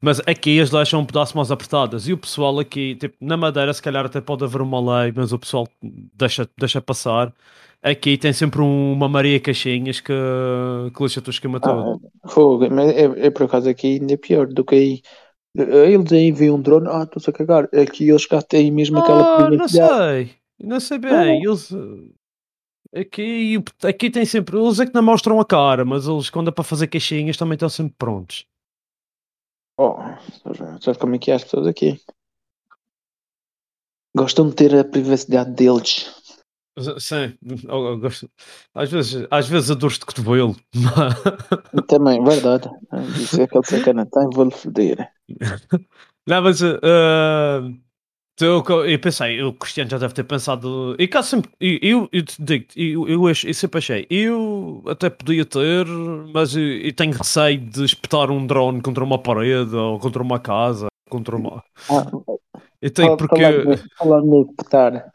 Mas 0.00 0.20
aqui 0.26 0.60
as 0.60 0.70
leis 0.70 0.88
são 0.88 1.00
um 1.00 1.04
pedaço 1.06 1.36
mais 1.36 1.50
apertadas 1.50 2.06
e 2.06 2.12
o 2.12 2.18
pessoal 2.18 2.58
aqui, 2.58 2.94
tipo, 2.96 3.16
na 3.20 3.36
Madeira, 3.36 3.72
se 3.74 3.82
calhar 3.82 4.06
até 4.06 4.20
pode 4.20 4.44
haver 4.44 4.60
uma 4.62 5.02
lei, 5.02 5.12
mas 5.14 5.32
o 5.32 5.38
pessoal 5.38 5.66
deixa, 5.82 6.48
deixa 6.56 6.80
passar. 6.80 7.34
Aqui 7.82 8.16
tem 8.18 8.32
sempre 8.32 8.60
um- 8.60 8.92
uma 8.92 9.08
Maria 9.08 9.40
Caixinhas 9.40 10.00
que, 10.00 10.12
que 10.94 11.02
lixa 11.02 11.22
o 11.24 11.30
esquema 11.30 11.60
todo. 11.60 12.00
Ah, 12.24 12.28
fogo, 12.30 12.68
mas 12.70 12.90
é, 12.90 13.26
é 13.26 13.30
por 13.30 13.44
acaso 13.44 13.68
aqui 13.68 13.98
ainda 14.00 14.16
pior 14.18 14.46
do 14.46 14.64
que 14.64 14.74
aí. 14.74 15.02
Eles 15.56 16.12
aí 16.12 16.30
veem 16.30 16.50
um 16.50 16.60
drone, 16.60 16.88
ah, 16.88 17.02
estou-se 17.04 17.30
a 17.30 17.32
cagar. 17.32 17.64
Aqui 17.74 18.08
eles 18.08 18.26
cá 18.26 18.40
têm 18.42 18.70
mesmo 18.70 18.98
aquela 18.98 19.22
Ah, 19.22 19.50
não 19.50 19.68
sei, 19.68 20.30
não 20.60 20.80
sei 20.80 20.98
bem. 20.98 21.44
Eles, 21.44 21.72
eh, 21.72 23.00
aqui, 23.00 23.62
aqui 23.84 24.10
tem 24.10 24.24
sempre, 24.24 24.56
eles 24.58 24.78
é 24.80 24.86
que 24.86 24.94
não 24.94 25.02
mostram 25.02 25.40
a 25.40 25.44
cara, 25.44 25.84
mas 25.84 26.06
eles, 26.06 26.30
quando 26.30 26.48
é 26.48 26.52
para 26.52 26.64
fazer 26.64 26.86
caixinhas, 26.88 27.36
também 27.36 27.54
estão 27.54 27.68
sempre 27.68 27.94
prontos. 27.98 28.44
Oh, 29.78 29.96
sabes 30.80 30.98
como 30.98 31.14
é 31.14 31.18
que 31.18 31.30
é 31.30 31.34
as 31.34 31.44
pessoas 31.44 31.68
aqui? 31.68 32.00
Gostam 34.16 34.48
de 34.48 34.56
ter 34.56 34.74
a 34.74 34.84
privacidade 34.84 35.52
deles. 35.52 36.12
Sim, 36.98 37.36
gosto. 38.00 38.30
Às 38.74 38.90
vezes, 38.90 39.26
às 39.30 39.48
vezes 39.48 39.70
a 39.70 39.74
dor 39.74 39.92
de 39.92 40.00
cotovelo. 40.00 40.56
Também, 41.86 42.22
verdade. 42.24 42.68
Isso 43.16 43.40
é 43.40 43.44
aquele 43.44 43.64
sacana 43.64 44.06
tem, 44.06 44.28
vou-lhe 44.32 44.50
foder. 44.50 45.08
Não, 46.26 46.42
mas 46.42 46.60
uh, 46.60 46.78
Então, 48.40 48.62
eu, 48.68 48.86
eu 48.86 48.98
pensei, 49.00 49.42
o 49.42 49.52
Cristiano 49.52 49.90
já 49.90 49.98
deve 49.98 50.14
ter 50.14 50.22
pensado. 50.22 50.94
E 50.96 51.08
cá 51.08 51.24
sempre. 51.24 51.50
Eu, 51.60 52.08
eu, 52.12 52.24
te 52.24 52.40
digo, 52.40 52.66
eu, 52.76 53.08
eu, 53.08 53.28
eu 53.28 53.34
sempre 53.34 53.78
achei. 53.78 54.06
Eu 54.08 54.80
até 54.86 55.10
podia 55.10 55.44
ter, 55.44 55.84
mas 56.32 56.54
eu, 56.54 56.62
eu 56.62 56.94
tenho 56.94 57.12
receio 57.16 57.58
de 57.58 57.84
espetar 57.84 58.30
um 58.30 58.46
drone 58.46 58.80
contra 58.80 59.02
uma 59.02 59.18
parede 59.20 59.74
ou 59.74 59.98
contra 59.98 60.22
uma 60.22 60.38
casa. 60.38 60.86
Contra 61.10 61.34
uma. 61.34 61.64
Ah, 61.90 62.06
Eu 62.80 62.90
tenho 62.92 63.16
porque. 63.16 63.34
falando, 63.42 63.80
falando 63.98 64.30
de 64.44 64.50
espetar, 64.50 65.10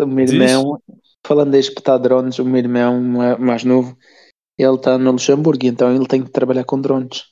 o 0.00 0.06
meu 0.06 0.24
irmão, 0.24 0.82
falando 1.26 1.50
de 1.50 1.58
espetar 1.58 1.98
drones, 1.98 2.38
o 2.38 2.44
meu 2.44 2.58
irmão 2.58 3.00
ma- 3.02 3.38
mais 3.38 3.64
novo, 3.64 3.98
ele 4.56 4.74
está 4.76 4.96
no 4.98 5.10
Luxemburgo, 5.10 5.66
então 5.66 5.92
ele 5.92 6.06
tem 6.06 6.22
que 6.22 6.30
trabalhar 6.30 6.62
com 6.62 6.80
drones. 6.80 7.24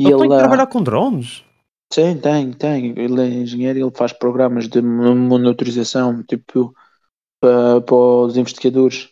E 0.00 0.04
Eu 0.04 0.16
tenho 0.16 0.22
que 0.22 0.28
lá- 0.28 0.38
trabalhar 0.38 0.66
com 0.68 0.82
drones. 0.82 1.44
Sim, 1.92 2.18
tem, 2.20 2.52
tem. 2.52 2.94
Ele 2.98 3.20
é 3.20 3.26
engenheiro 3.26 3.78
e 3.78 3.82
ele 3.82 3.90
faz 3.94 4.12
programas 4.12 4.68
de 4.68 4.80
mo- 4.80 5.14
monitorização, 5.14 6.22
tipo, 6.24 6.74
para, 7.40 7.80
para 7.82 7.94
os 7.96 8.36
investigadores. 8.36 9.10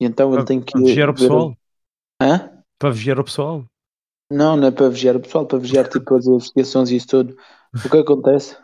E 0.00 0.06
então 0.06 0.34
ele 0.34 0.42
Para, 0.42 0.44
tem 0.44 0.62
que. 0.62 0.72
para 0.72 0.82
vigiar 0.82 1.08
o 1.10 1.14
pessoal. 1.14 1.56
Hã? 2.20 2.62
Para 2.78 2.90
vigiar 2.92 3.18
o 3.18 3.24
pessoal. 3.24 3.64
Não, 4.30 4.56
não 4.56 4.68
é 4.68 4.70
para 4.70 4.88
vigiar 4.88 5.16
o 5.16 5.20
pessoal, 5.20 5.46
para 5.46 5.58
vigiar 5.58 5.88
tipo 5.88 6.14
as 6.14 6.26
investigações 6.26 6.90
e 6.90 6.96
isso 6.96 7.06
tudo. 7.08 7.36
O 7.84 7.88
que 7.88 7.98
acontece 7.98 8.56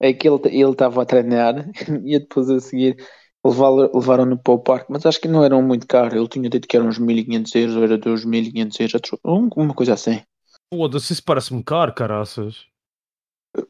é 0.00 0.12
que 0.14 0.28
ele 0.28 0.40
ele 0.46 0.72
estava 0.72 1.02
a 1.02 1.06
treinar 1.06 1.54
e 2.04 2.18
depois 2.18 2.50
a 2.50 2.60
seguir 2.60 2.96
levaram- 3.44 3.90
levaram-no 3.94 4.38
para 4.38 4.54
o 4.54 4.58
parque, 4.60 4.92
mas 4.92 5.06
acho 5.06 5.20
que 5.20 5.28
não 5.28 5.44
eram 5.44 5.62
muito 5.62 5.86
caro. 5.86 6.16
Ele 6.16 6.28
tinha 6.28 6.50
dito 6.50 6.68
que 6.68 6.76
eram 6.76 6.88
uns 6.88 6.98
1500 6.98 7.54
euros, 7.54 7.76
ou 7.76 7.84
era 7.84 7.98
dos 7.98 8.24
1500 8.24 8.80
euros, 8.80 9.02
um- 9.24 9.48
uma 9.56 9.74
coisa 9.74 9.94
assim. 9.94 10.22
Foda-se, 10.72 11.12
isso 11.12 11.24
parece-me 11.24 11.62
caro, 11.64 11.94
caraças. 11.94 12.66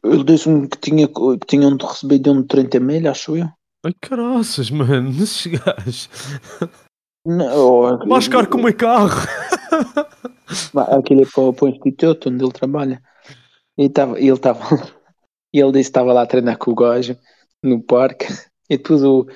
Ele 0.03 0.23
disse-me 0.23 0.67
que, 0.67 0.77
tinha, 0.77 1.07
que 1.07 1.47
tinham 1.47 1.75
recebido 1.77 2.31
um 2.31 2.41
de 2.41 2.47
30 2.47 2.79
mil, 2.79 3.09
acho 3.09 3.37
eu. 3.37 3.47
Ai, 3.85 3.93
caraças, 4.01 4.69
mano. 4.69 5.09
Esses 5.23 5.47
gajos. 5.47 6.09
Não, 7.25 7.97
Mais 8.07 8.27
caro 8.27 8.49
que 8.49 8.55
o 8.55 8.59
meu 8.63 8.75
carro. 8.75 9.09
Aquele 10.97 11.23
é 11.23 11.25
para, 11.25 11.41
o- 11.43 11.53
para 11.53 11.65
o 11.65 11.69
instituto 11.69 12.29
onde 12.29 12.43
ele 12.43 12.51
trabalha. 12.51 13.01
E 13.77 13.89
tava, 13.89 14.17
ele 14.19 14.31
estava. 14.31 14.61
E 15.53 15.59
ele 15.59 15.71
disse 15.71 15.85
que 15.85 15.89
estava 15.91 16.13
lá 16.13 16.23
a 16.23 16.27
treinar 16.27 16.57
com 16.57 16.71
o 16.71 16.75
gajo 16.75 17.17
no 17.63 17.81
parque. 17.81 18.27
E 18.69 18.77
depois 18.77 19.03
o, 19.03 19.27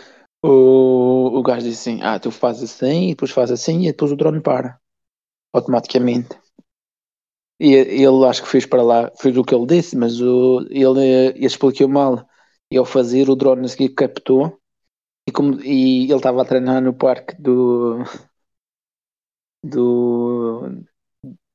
o, 0.43 1.39
o 1.39 1.43
gajo 1.43 1.67
disse 1.67 1.89
assim: 1.89 2.01
Ah, 2.03 2.19
tu 2.19 2.31
fazes 2.31 2.71
assim, 2.71 3.05
e 3.05 3.09
depois 3.09 3.31
fazes 3.31 3.59
assim, 3.61 3.83
e 3.83 3.87
depois 3.91 4.11
o 4.11 4.15
drone 4.15 4.41
para. 4.41 4.79
Automaticamente. 5.53 6.37
E 7.63 7.69
ele 7.75 8.25
acho 8.27 8.43
que 8.43 8.49
fez 8.49 8.65
para 8.65 8.83
lá, 8.83 9.11
fez 9.21 9.37
o 9.37 9.43
que 9.45 9.55
ele 9.55 9.65
disse, 9.67 9.95
mas 9.97 10.19
o, 10.21 10.61
ele, 10.69 11.01
ele 11.37 11.45
explicou 11.45 11.87
mal. 11.89 12.27
E 12.71 12.77
ao 12.77 12.85
fazer, 12.85 13.29
o 13.29 13.35
drone 13.35 13.65
a 13.65 13.69
seguir 13.69 13.89
captou. 13.95 14.59
E, 15.27 15.31
como, 15.31 15.61
e 15.63 16.05
ele 16.05 16.15
estava 16.15 16.41
a 16.43 16.45
treinar 16.45 16.81
no 16.81 16.93
parque 16.93 17.35
do. 17.41 17.99
do 19.63 20.83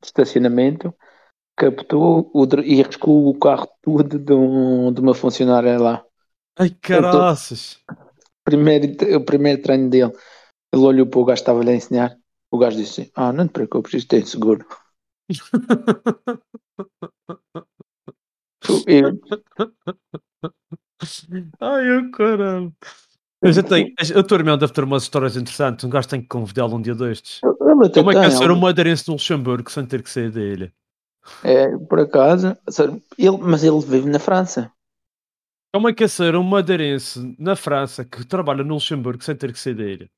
estacionamento, 0.05 0.95
captou 1.57 2.31
o, 2.35 2.45
e 2.65 2.83
arriscou 2.83 3.29
o 3.29 3.39
carro 3.39 3.69
todo 3.83 4.19
de, 4.19 4.33
um- 4.35 4.93
de 4.93 5.01
uma 5.03 5.15
funcionária 5.15 5.79
lá. 5.81 6.05
Ai, 6.57 6.71
caraças. 6.87 7.81
Primeiro, 8.49 8.87
o 9.21 9.25
primeiro 9.31 9.63
treino 9.63 9.89
dele, 9.93 10.13
ele 10.73 10.85
olhou 10.91 11.07
para 11.09 11.21
o 11.21 11.27
gajo 11.27 11.39
que 11.39 11.43
estava-lhe 11.45 11.71
a 11.73 11.77
ensinar. 11.81 12.11
O 12.55 12.59
gajo 12.59 12.79
disse: 12.79 13.13
Ah, 13.15 13.33
não 13.33 13.47
te 13.49 13.53
preocupes, 13.55 13.95
isto 13.95 14.09
tem 14.11 14.25
seguro. 14.27 14.67
Eu, 18.87 19.21
Ai, 21.61 21.91
eu 21.91 22.11
caralho. 22.11 22.75
Eu 23.41 23.53
já 23.53 23.63
tenho. 23.63 23.93
A 24.17 24.23
tua 24.23 24.39
irmã 24.39 24.59
deve 24.59 24.73
ter 24.73 24.83
umas 24.83 25.05
histórias 25.05 25.37
interessantes. 25.37 25.85
Um 25.85 25.91
gajo 25.91 26.09
tem 26.09 26.21
que 26.21 26.27
convidá-lo 26.27 26.77
um 26.77 26.83
dia 26.83 26.95
destes. 26.95 27.41
Como 27.41 28.11
é 28.11 28.15
que 28.15 28.27
é 28.27 28.31
ser 28.31 28.51
um 28.51 28.59
madeirense 28.59 29.07
no 29.07 29.15
Luxemburgo 29.15 29.71
sem 29.71 29.87
ter 29.87 30.03
que 30.03 30.11
sair 30.11 30.31
da 30.31 30.41
ilha? 30.41 30.73
é, 31.45 31.77
por 31.77 32.01
acaso, 32.01 32.57
ele, 33.17 33.39
mas 33.39 33.63
ele 33.63 33.81
vive 33.81 34.09
na 34.09 34.19
França. 34.19 34.73
Como 35.73 35.89
é 35.89 35.93
que 35.93 36.05
é 36.05 36.09
ser 36.09 36.35
um 36.35 36.43
madeirense 36.43 37.37
na 37.39 37.55
França 37.55 38.05
que 38.05 38.27
trabalha 38.27 38.65
no 38.65 38.75
Luxemburgo 38.75 39.23
sem 39.23 39.37
ter 39.37 39.53
que 39.53 39.59
sair 39.59 39.75
da 39.75 39.85
ilha? 39.85 40.11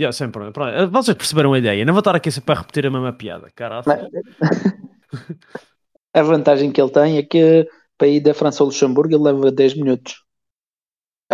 Yeah, 0.00 0.12
sempre. 0.20 0.50
pronto. 0.52 0.70
Eh, 0.78 0.86
Vocês 0.86 1.16
perceberam 1.16 1.52
a 1.52 1.58
ideia. 1.58 1.84
Não 1.84 1.92
vou 1.92 2.00
estar 2.00 2.14
aqui 2.16 2.30
sempre 2.30 2.54
a 2.54 2.58
repetir 2.60 2.86
a 2.86 2.90
mesma 2.90 3.12
piada. 3.12 3.50
Caralho. 3.54 3.84
A 6.14 6.22
vantagem 6.22 6.72
que 6.72 6.80
ele 6.80 6.90
tem 6.92 7.18
é 7.18 7.22
que 7.22 7.68
para 7.98 8.08
ir 8.08 8.20
da 8.20 8.34
França 8.34 8.62
ao 8.62 8.66
Luxemburgo 8.68 9.14
ele 9.14 9.24
leva 9.24 9.50
10 9.52 9.74
minutos. 9.74 10.24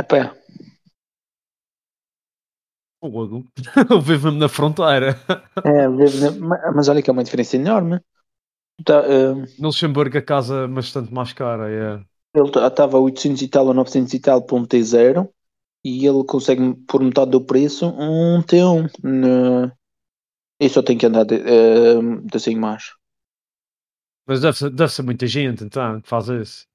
A 0.01 0.03
pé. 0.03 0.21
Fogo. 3.01 3.45
Eu 3.91 4.01
vivo 4.01 4.27
mesmo 4.27 4.39
na 4.41 4.49
fronteira. 4.49 5.17
É, 5.65 5.89
vive 5.89 6.21
na- 6.21 6.31
ma- 6.33 6.73
mas 6.75 6.89
olha 6.89 7.03
que 7.03 7.11
é 7.11 7.13
uma 7.13 7.25
diferença 7.25 7.57
enorme. 7.57 8.01
Tá, 8.85 9.03
eh, 9.07 9.35
No 9.59 9.69
Luxemburgo 9.69 10.19
a 10.19 10.23
casa 10.23 10.65
é 10.65 10.69
bastante 10.69 11.13
mais 11.13 11.33
cara. 11.33 11.71
é. 11.71 12.05
ele 12.35 12.49
estava 12.67 12.99
a 12.99 13.01
800 13.01 13.41
e 13.43 13.49
tal 13.49 13.67
ou 13.67 13.75
900 13.75 14.13
e 14.13 14.21
tal 14.21 14.43
para 14.45 14.57
um 14.57 14.67
T0 14.67 15.29
e 15.89 16.07
ele 16.07 16.25
consegue 16.25 16.75
por 16.87 17.03
metade 17.03 17.31
do 17.31 17.41
preço 17.45 17.87
um 17.87 18.43
T1. 18.43 18.89
Na... 19.03 19.73
E 20.61 20.69
só 20.69 20.83
tem 20.83 20.97
que 20.97 21.07
andar 21.07 21.25
de, 21.25 21.35
eh, 21.37 22.01
de 22.25 22.37
assim 22.37 22.57
mais. 22.57 22.85
Mas 24.27 24.41
deve 24.41 24.57
ser, 24.57 24.71
deve 24.71 24.93
ser 24.93 25.03
muita 25.03 25.27
gente 25.27 25.65
então 25.65 26.01
que 26.01 26.09
faz 26.09 26.29
isso. 26.29 26.67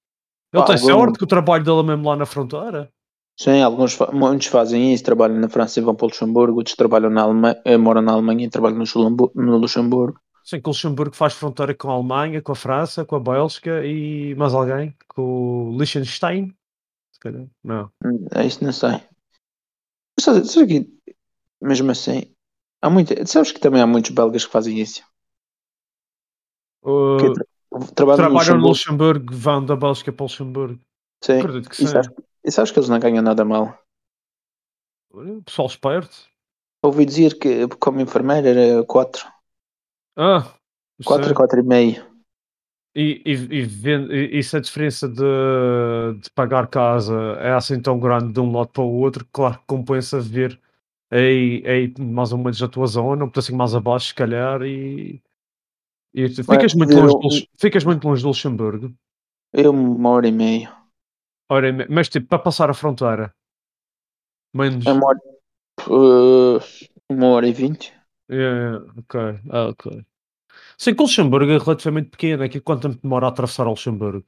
Ele 0.53 0.63
Ah, 0.63 0.65
tem 0.65 0.75
algum- 0.75 0.88
sorte 0.88 1.18
que 1.18 1.24
o 1.24 1.27
trabalho 1.27 1.63
dele 1.63 1.80
é 1.80 1.84
mesmo 1.84 2.08
lá 2.10 2.15
na 2.15 2.25
fronteira. 2.25 2.89
Sim, 3.39 3.62
alguns 3.62 3.98
muitos 4.13 4.48
fazem 4.48 4.94
isso, 4.94 5.03
trabalham 5.03 5.38
na 5.39 5.50
França 5.50 5.80
e 5.80 5.84
vão 5.84 5.96
para 5.96 6.06
o 6.06 6.10
Luxemburgo, 6.10 6.58
outros 6.58 6.75
trabalham 6.75 7.10
na 7.10 7.24
Alemanha, 7.24 7.60
eh, 7.65 7.77
moram 7.77 8.01
na 8.01 8.12
Alemanha 8.12 8.46
e 8.46 8.50
trabalham 8.50 8.84
no 9.36 9.58
Luxemburgo. 9.58 10.20
Sim, 10.44 10.62
que 10.62 10.68
o 10.68 10.72
Luxemburgo 10.72 11.15
faz 11.15 11.34
fronteira 11.34 11.74
com 11.74 11.89
a 11.89 11.94
Alemanha, 11.94 12.41
com 12.41 12.51
a 12.51 12.56
França, 12.56 13.06
com 13.06 13.15
a 13.15 13.20
Bélgica 13.20 13.84
e 13.86 14.36
mais 14.36 14.53
alguém? 14.53 14.94
Com 15.08 15.70
o 15.70 15.77
Liechtenstein? 15.77 16.53
Calhar. 17.22 17.48
Não. 17.63 17.92
É 18.36 18.46
isso, 18.46 18.63
não 18.63 18.74
sei. 18.74 18.92
Mas 20.18 20.25
sabe, 20.25 20.46
sabe 20.48 20.68
que, 20.68 21.13
mesmo 21.62 21.92
assim, 21.92 22.36
há 22.82 22.90
muito, 22.90 23.13
sabes 23.28 23.51
que 23.51 23.60
também 23.60 23.82
há 23.82 23.88
muitos 23.88 24.12
belgas 24.12 24.46
que 24.46 24.51
fazem 24.51 24.80
isso. 24.80 25.04
Uh, 26.84 27.18
Que 27.22 27.34
tra- 27.34 27.46
trabalham 27.96 28.18
no 28.30 28.34
trabalham 28.34 28.56
no 28.58 28.68
Luxemburgo. 28.68 28.68
Luxemburgo, 28.68 29.34
vão 29.36 29.66
da 29.66 29.75
Bélgica 29.75 30.12
para 30.12 30.24
o 30.24 30.28
Luxemburgo. 30.28 30.80
Sim. 31.24 31.40
Acredito 31.40 31.70
que 31.70 31.84
E 31.84 31.88
sabes, 31.88 32.10
e 32.44 32.51
sabes 32.51 32.72
que 32.72 32.80
eles 32.80 32.90
não 32.90 33.00
ganham 33.00 33.22
nada 33.24 33.46
mal. 33.46 33.78
Pessoal 35.46 35.68
esperto. 35.68 36.18
Ouvi 36.84 37.06
dizer 37.06 37.38
que 37.40 37.68
como 37.80 38.01
enfermeira 38.01 38.50
era 38.50 38.84
4, 38.86 39.28
Ah, 40.16 40.54
4, 41.06 41.30
sim. 41.30 41.34
4 41.34 41.60
e 41.60 41.63
meio. 41.63 42.11
E, 42.93 43.21
e, 43.25 43.33
e, 43.33 43.63
e, 44.36 44.39
e 44.39 44.43
se 44.43 44.57
a 44.57 44.60
diferença 44.60 45.07
de, 45.07 45.24
de 46.19 46.29
pagar 46.31 46.67
casa 46.67 47.13
é 47.39 47.53
assim 47.53 47.81
tão 47.81 47.98
grande 48.00 48.33
de 48.33 48.39
um 48.39 48.51
lado 48.51 48.69
para 48.69 48.83
o 48.83 48.91
outro, 49.00 49.25
claro 49.31 49.60
que 49.60 49.65
compensa 49.65 50.19
ver 50.19 50.60
aí, 51.10 51.63
aí 51.65 51.93
mais 52.00 52.31
ou 52.33 52.38
menos 52.39 52.62
a 52.62 52.67
tua 52.67 52.88
zona, 52.88 53.24
um 53.25 53.29
pedacinho 53.29 53.57
mais 53.57 53.74
abaixo, 53.75 54.07
se 54.07 54.15
calhar, 54.15 54.62
e, 54.63 55.21
e 56.13 56.29
tu 56.29 56.43
ficas, 56.43 56.74
muito 56.75 57.00
longe 57.00 57.15
eu- 57.15 57.21
do, 57.21 57.24
Lux- 57.25 57.48
ficas 57.60 57.83
muito 57.86 58.07
longe 58.07 58.21
do 58.24 58.29
Luxemburgo. 58.29 58.93
Eu 59.53 59.71
uma 59.71 60.10
hora 60.10 60.27
e 60.27 60.31
meia. 60.33 60.75
Ora, 61.55 61.67
é 61.69 61.74
mas 61.95 62.10
tipo, 62.13 62.27
para 62.29 62.43
passar 62.48 62.69
a 62.71 62.79
fronteira, 62.81 63.25
menos. 64.53 64.88
É 64.88 64.91
Uma 64.91 65.07
hora, 65.07 65.19
eh, 65.89 66.60
uma 67.10 67.27
hora 67.29 67.48
e 67.48 67.53
vinte. 67.53 67.93
Yeah, 68.29 68.79
ok, 68.98 69.15
ah, 69.51 69.67
ok. 69.69 70.05
Sim, 70.82 70.96
que 70.96 71.02
o 71.02 71.06
Luxemburgo 71.06 71.52
é 71.52 71.60
relativamente 71.60 72.10
pequeno, 72.10 72.42
aqui 72.42 72.60
quanto 72.60 72.90
tempo 72.90 73.00
demora 73.04 73.28
a 73.28 73.30
atravessar 73.30 73.68
o 73.68 73.70
Luxemburgo? 73.70 74.26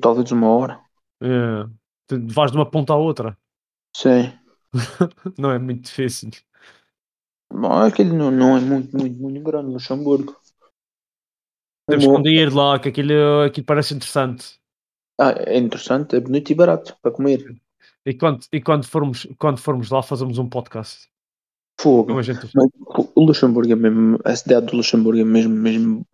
Talvez 0.00 0.32
uma 0.32 0.48
hora. 0.48 0.80
Tu 1.20 2.26
vais 2.26 2.50
de 2.50 2.58
uma 2.58 2.68
ponta 2.68 2.92
à 2.92 2.96
outra, 2.96 3.38
Sim. 3.94 4.32
não 5.38 5.52
é 5.52 5.58
muito 5.60 5.82
difícil. 5.82 6.30
Bom, 7.52 7.70
aquele 7.70 8.12
não, 8.12 8.32
não 8.32 8.56
é 8.56 8.60
muito, 8.60 8.98
muito, 8.98 9.16
muito 9.16 9.40
grande, 9.44 9.70
Luxemburgo. 9.70 10.36
Temos 11.88 12.04
que 12.04 12.10
um 12.10 12.22
dia 12.22 12.42
ir 12.42 12.52
lá, 12.52 12.80
que 12.80 12.88
aquilo, 12.88 13.42
aquilo 13.42 13.64
parece 13.64 13.94
interessante. 13.94 14.58
Ah, 15.20 15.34
é 15.36 15.56
interessante, 15.56 16.16
é 16.16 16.20
bonito 16.20 16.50
e 16.50 16.54
barato 16.56 16.96
para 17.00 17.12
comer. 17.12 17.56
E 18.04 18.12
quando, 18.12 18.44
e 18.52 18.60
quando, 18.60 18.88
formos, 18.88 19.28
quando 19.38 19.58
formos 19.58 19.88
lá, 19.88 20.02
fazemos 20.02 20.36
um 20.36 20.48
podcast. 20.48 21.08
Fogo. 21.80 22.18
A 22.18 22.22
gente... 22.22 22.48
Mas 22.54 22.68
o 23.14 23.24
Luxemburgo 23.24 23.72
é 23.72 23.76
mesmo, 23.76 24.18
a 24.24 24.34
cidade 24.34 24.66
do 24.66 24.76
Luxemburgo 24.76 25.20
é 25.20 25.24
mesmo, 25.24 25.54
mesmo. 25.54 26.06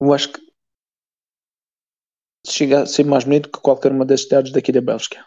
Eu 0.00 0.12
acho 0.12 0.32
que 0.32 0.40
chega 2.46 2.82
a 2.82 2.86
ser 2.86 3.04
mais 3.04 3.24
bonito 3.24 3.50
que 3.50 3.60
qualquer 3.60 3.92
uma 3.92 4.04
das 4.04 4.22
cidades 4.22 4.52
daqui 4.52 4.70
da 4.70 4.80
Bélgica. 4.80 5.24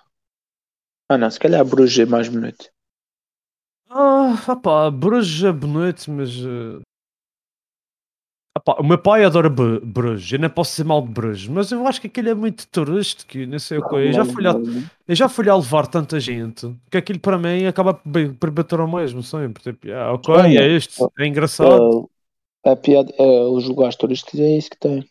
Ah 1.10 1.18
não, 1.18 1.30
se 1.30 1.40
calhar 1.40 1.66
Bruges 1.66 2.00
é 2.00 2.06
mais 2.06 2.30
bonito. 2.30 2.70
Ah, 3.90 4.34
opá, 4.48 4.90
Bruges 4.90 5.44
é 5.44 5.52
bonito, 5.52 6.10
mas. 6.10 6.30
eh, 6.30 6.82
Epá, 8.58 8.76
o 8.80 8.84
meu 8.84 8.98
pai 8.98 9.24
adora 9.24 9.50
Bru- 9.50 9.80
Bruges, 9.80 10.34
eu 10.34 10.40
não 10.40 10.50
posso 10.50 10.72
dizer 10.72 10.84
mal 10.84 11.02
de 11.02 11.10
Bruges, 11.14 11.48
mas 11.48 11.72
eu 11.72 11.88
acho 11.88 12.02
que 12.02 12.08
aquilo 12.08 12.30
é 12.30 12.34
muito 12.34 12.68
turístico, 12.68 13.38
não 13.48 13.58
sei 13.60 13.78
o 13.78 13.88
que. 13.88 13.96
Eu 13.96 14.12
já 14.12 14.26
fui 14.26 14.44
lá, 14.44 14.54
eu 15.08 15.16
já 15.16 15.30
fui 15.30 15.46
lá 15.46 15.56
levar 15.56 15.88
tanta 15.88 16.20
gente 16.20 16.70
que 16.90 16.98
aquilo 16.98 17.20
para 17.20 17.38
mim 17.38 17.66
acaba 17.66 17.94
por 17.94 18.52
bater 18.52 18.80
ao 18.80 18.88
mesmo 18.92 19.24
sempre. 19.24 19.64
Tipo, 19.64 19.90
ah, 19.94 20.14
ok, 20.14 20.34
Olha, 20.34 20.60
é 20.60 20.76
isto, 20.76 21.10
é 21.18 21.26
engraçado. 21.28 22.10
Ah, 22.66 22.72
a 22.72 22.76
piada, 22.76 23.14
ah, 23.18 23.50
os 23.50 23.68
lugares 23.70 23.96
turísticos 23.96 24.40
é 24.40 24.58
isso 24.58 24.70
que 24.70 24.78
tem. 24.78 25.06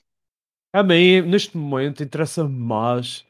A 0.73 0.83
mim, 0.83 1.23
neste 1.23 1.57
momento, 1.57 2.03
interessa-me 2.03 2.51
mais 2.55 3.25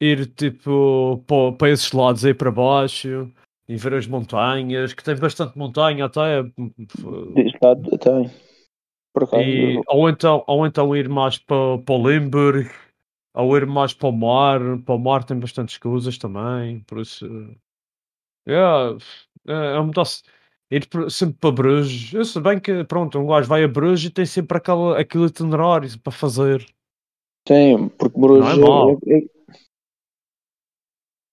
ir 0.00 0.26
tipo 0.26 1.24
para, 1.58 1.70
esses 1.70 1.90
lados 1.92 2.24
aí 2.24 2.34
para 2.34 2.50
baixo 2.50 3.30
e 3.68 3.76
ver 3.76 3.94
as 3.94 4.06
montanhas, 4.06 4.92
que 4.92 5.02
tem 5.02 5.16
bastante 5.16 5.56
montanha 5.58 6.04
até. 6.04 6.42
Tem. 7.98 8.45
Acaso. 9.24 9.42
E, 9.42 9.80
ou, 9.88 10.08
então, 10.08 10.44
ou 10.46 10.66
então 10.66 10.96
ir 10.96 11.08
mais 11.08 11.38
para, 11.38 11.78
para 11.78 11.94
o 11.94 12.10
Limburg, 12.10 12.70
ou 13.34 13.56
ir 13.56 13.66
mais 13.66 13.92
para 13.92 14.08
o 14.08 14.12
mar. 14.12 14.60
Para 14.84 14.94
o 14.94 14.98
mar 14.98 15.24
tem 15.24 15.38
bastantes 15.38 15.78
coisas 15.78 16.18
também, 16.18 16.80
por 16.80 16.98
isso. 16.98 17.26
Yeah, 18.48 18.96
é, 19.46 19.52
é 19.52 19.74
uma 19.74 19.84
mudança. 19.84 20.22
Ir 20.70 20.88
sempre 21.10 21.36
para 21.38 21.52
Bruges. 21.52 22.12
Eu 22.12 22.24
sei 22.24 22.42
bem 22.42 22.58
que, 22.58 22.82
pronto, 22.84 23.18
um 23.18 23.26
gajo 23.26 23.48
vai 23.48 23.62
a 23.62 23.68
Bruges 23.68 24.10
e 24.10 24.12
tem 24.12 24.26
sempre 24.26 24.58
aquela, 24.58 24.98
aquele 24.98 25.26
itinerário 25.26 25.88
para 26.00 26.12
fazer. 26.12 26.66
Tem, 27.44 27.88
porque 27.88 28.18
Bruges 28.18 28.56
Não 28.58 28.64
é 28.64 28.68
mau. 28.68 28.90
é- 29.06 29.18
é- 29.18 29.36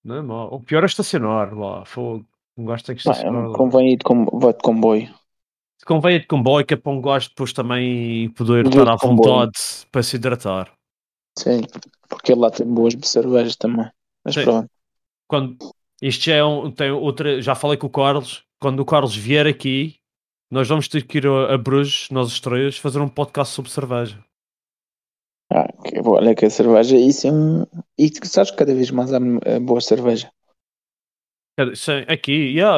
Não 0.04 0.16
é 0.16 0.22
mau. 0.22 0.54
O 0.54 0.60
pior 0.60 0.84
é 0.84 0.86
estacionar 0.86 1.52
lá. 1.52 1.84
Fogo. 1.84 2.24
Um 2.56 2.64
gajo 2.64 2.84
tem 2.84 2.94
que 2.94 3.04
Não, 3.04 3.12
estacionar 3.12 3.50
convém 3.52 3.92
ir 3.92 3.96
de 3.96 4.04
comboio. 4.62 5.12
Convém 5.84 6.20
de 6.20 6.26
comboio, 6.26 6.64
que 6.64 6.74
é 6.74 6.76
para 6.76 6.92
um 6.92 7.00
gajo 7.00 7.28
depois 7.28 7.52
também 7.52 8.30
poder 8.30 8.66
estar 8.66 8.88
à 8.88 8.98
comboio. 8.98 9.32
vontade 9.34 9.58
para 9.90 10.02
se 10.02 10.16
hidratar. 10.16 10.72
Sim, 11.38 11.62
porque 12.08 12.34
lá 12.34 12.50
tem 12.50 12.66
boas 12.66 12.94
cervejas 13.02 13.56
também. 13.56 13.90
Mas 14.24 14.34
Sim. 14.34 14.44
pronto. 14.44 14.70
Quando, 15.28 15.56
isto 16.00 16.24
já 16.24 16.36
é 16.36 16.44
um, 16.44 16.70
tem 16.70 16.90
outra. 16.90 17.40
Já 17.42 17.54
falei 17.54 17.76
com 17.76 17.86
o 17.86 17.90
Carlos. 17.90 18.44
Quando 18.60 18.80
o 18.80 18.84
Carlos 18.84 19.14
vier 19.14 19.46
aqui, 19.46 19.96
nós 20.50 20.68
vamos 20.68 20.88
ter 20.88 21.06
que 21.06 21.18
ir 21.18 21.26
a, 21.26 21.54
a 21.54 21.58
Bruges, 21.58 22.08
nós 22.10 22.28
os 22.28 22.40
três, 22.40 22.78
fazer 22.78 23.00
um 23.00 23.08
podcast 23.08 23.54
sobre 23.54 23.70
cerveja. 23.70 24.18
Ah, 25.52 25.68
que, 25.84 26.00
olha 26.00 26.34
que 26.34 26.46
a 26.46 26.50
cerveja, 26.50 26.96
isso 26.96 27.26
é 27.26 27.32
um. 27.32 27.66
E 27.98 28.10
tu 28.10 28.26
sabes 28.26 28.50
que 28.50 28.56
cada 28.56 28.74
vez 28.74 28.90
mais 28.90 29.12
há 29.12 29.18
eh, 29.44 29.60
boa 29.60 29.80
cerveja. 29.80 30.30
Sim, 31.76 32.04
aqui, 32.08 32.32
yeah, 32.32 32.76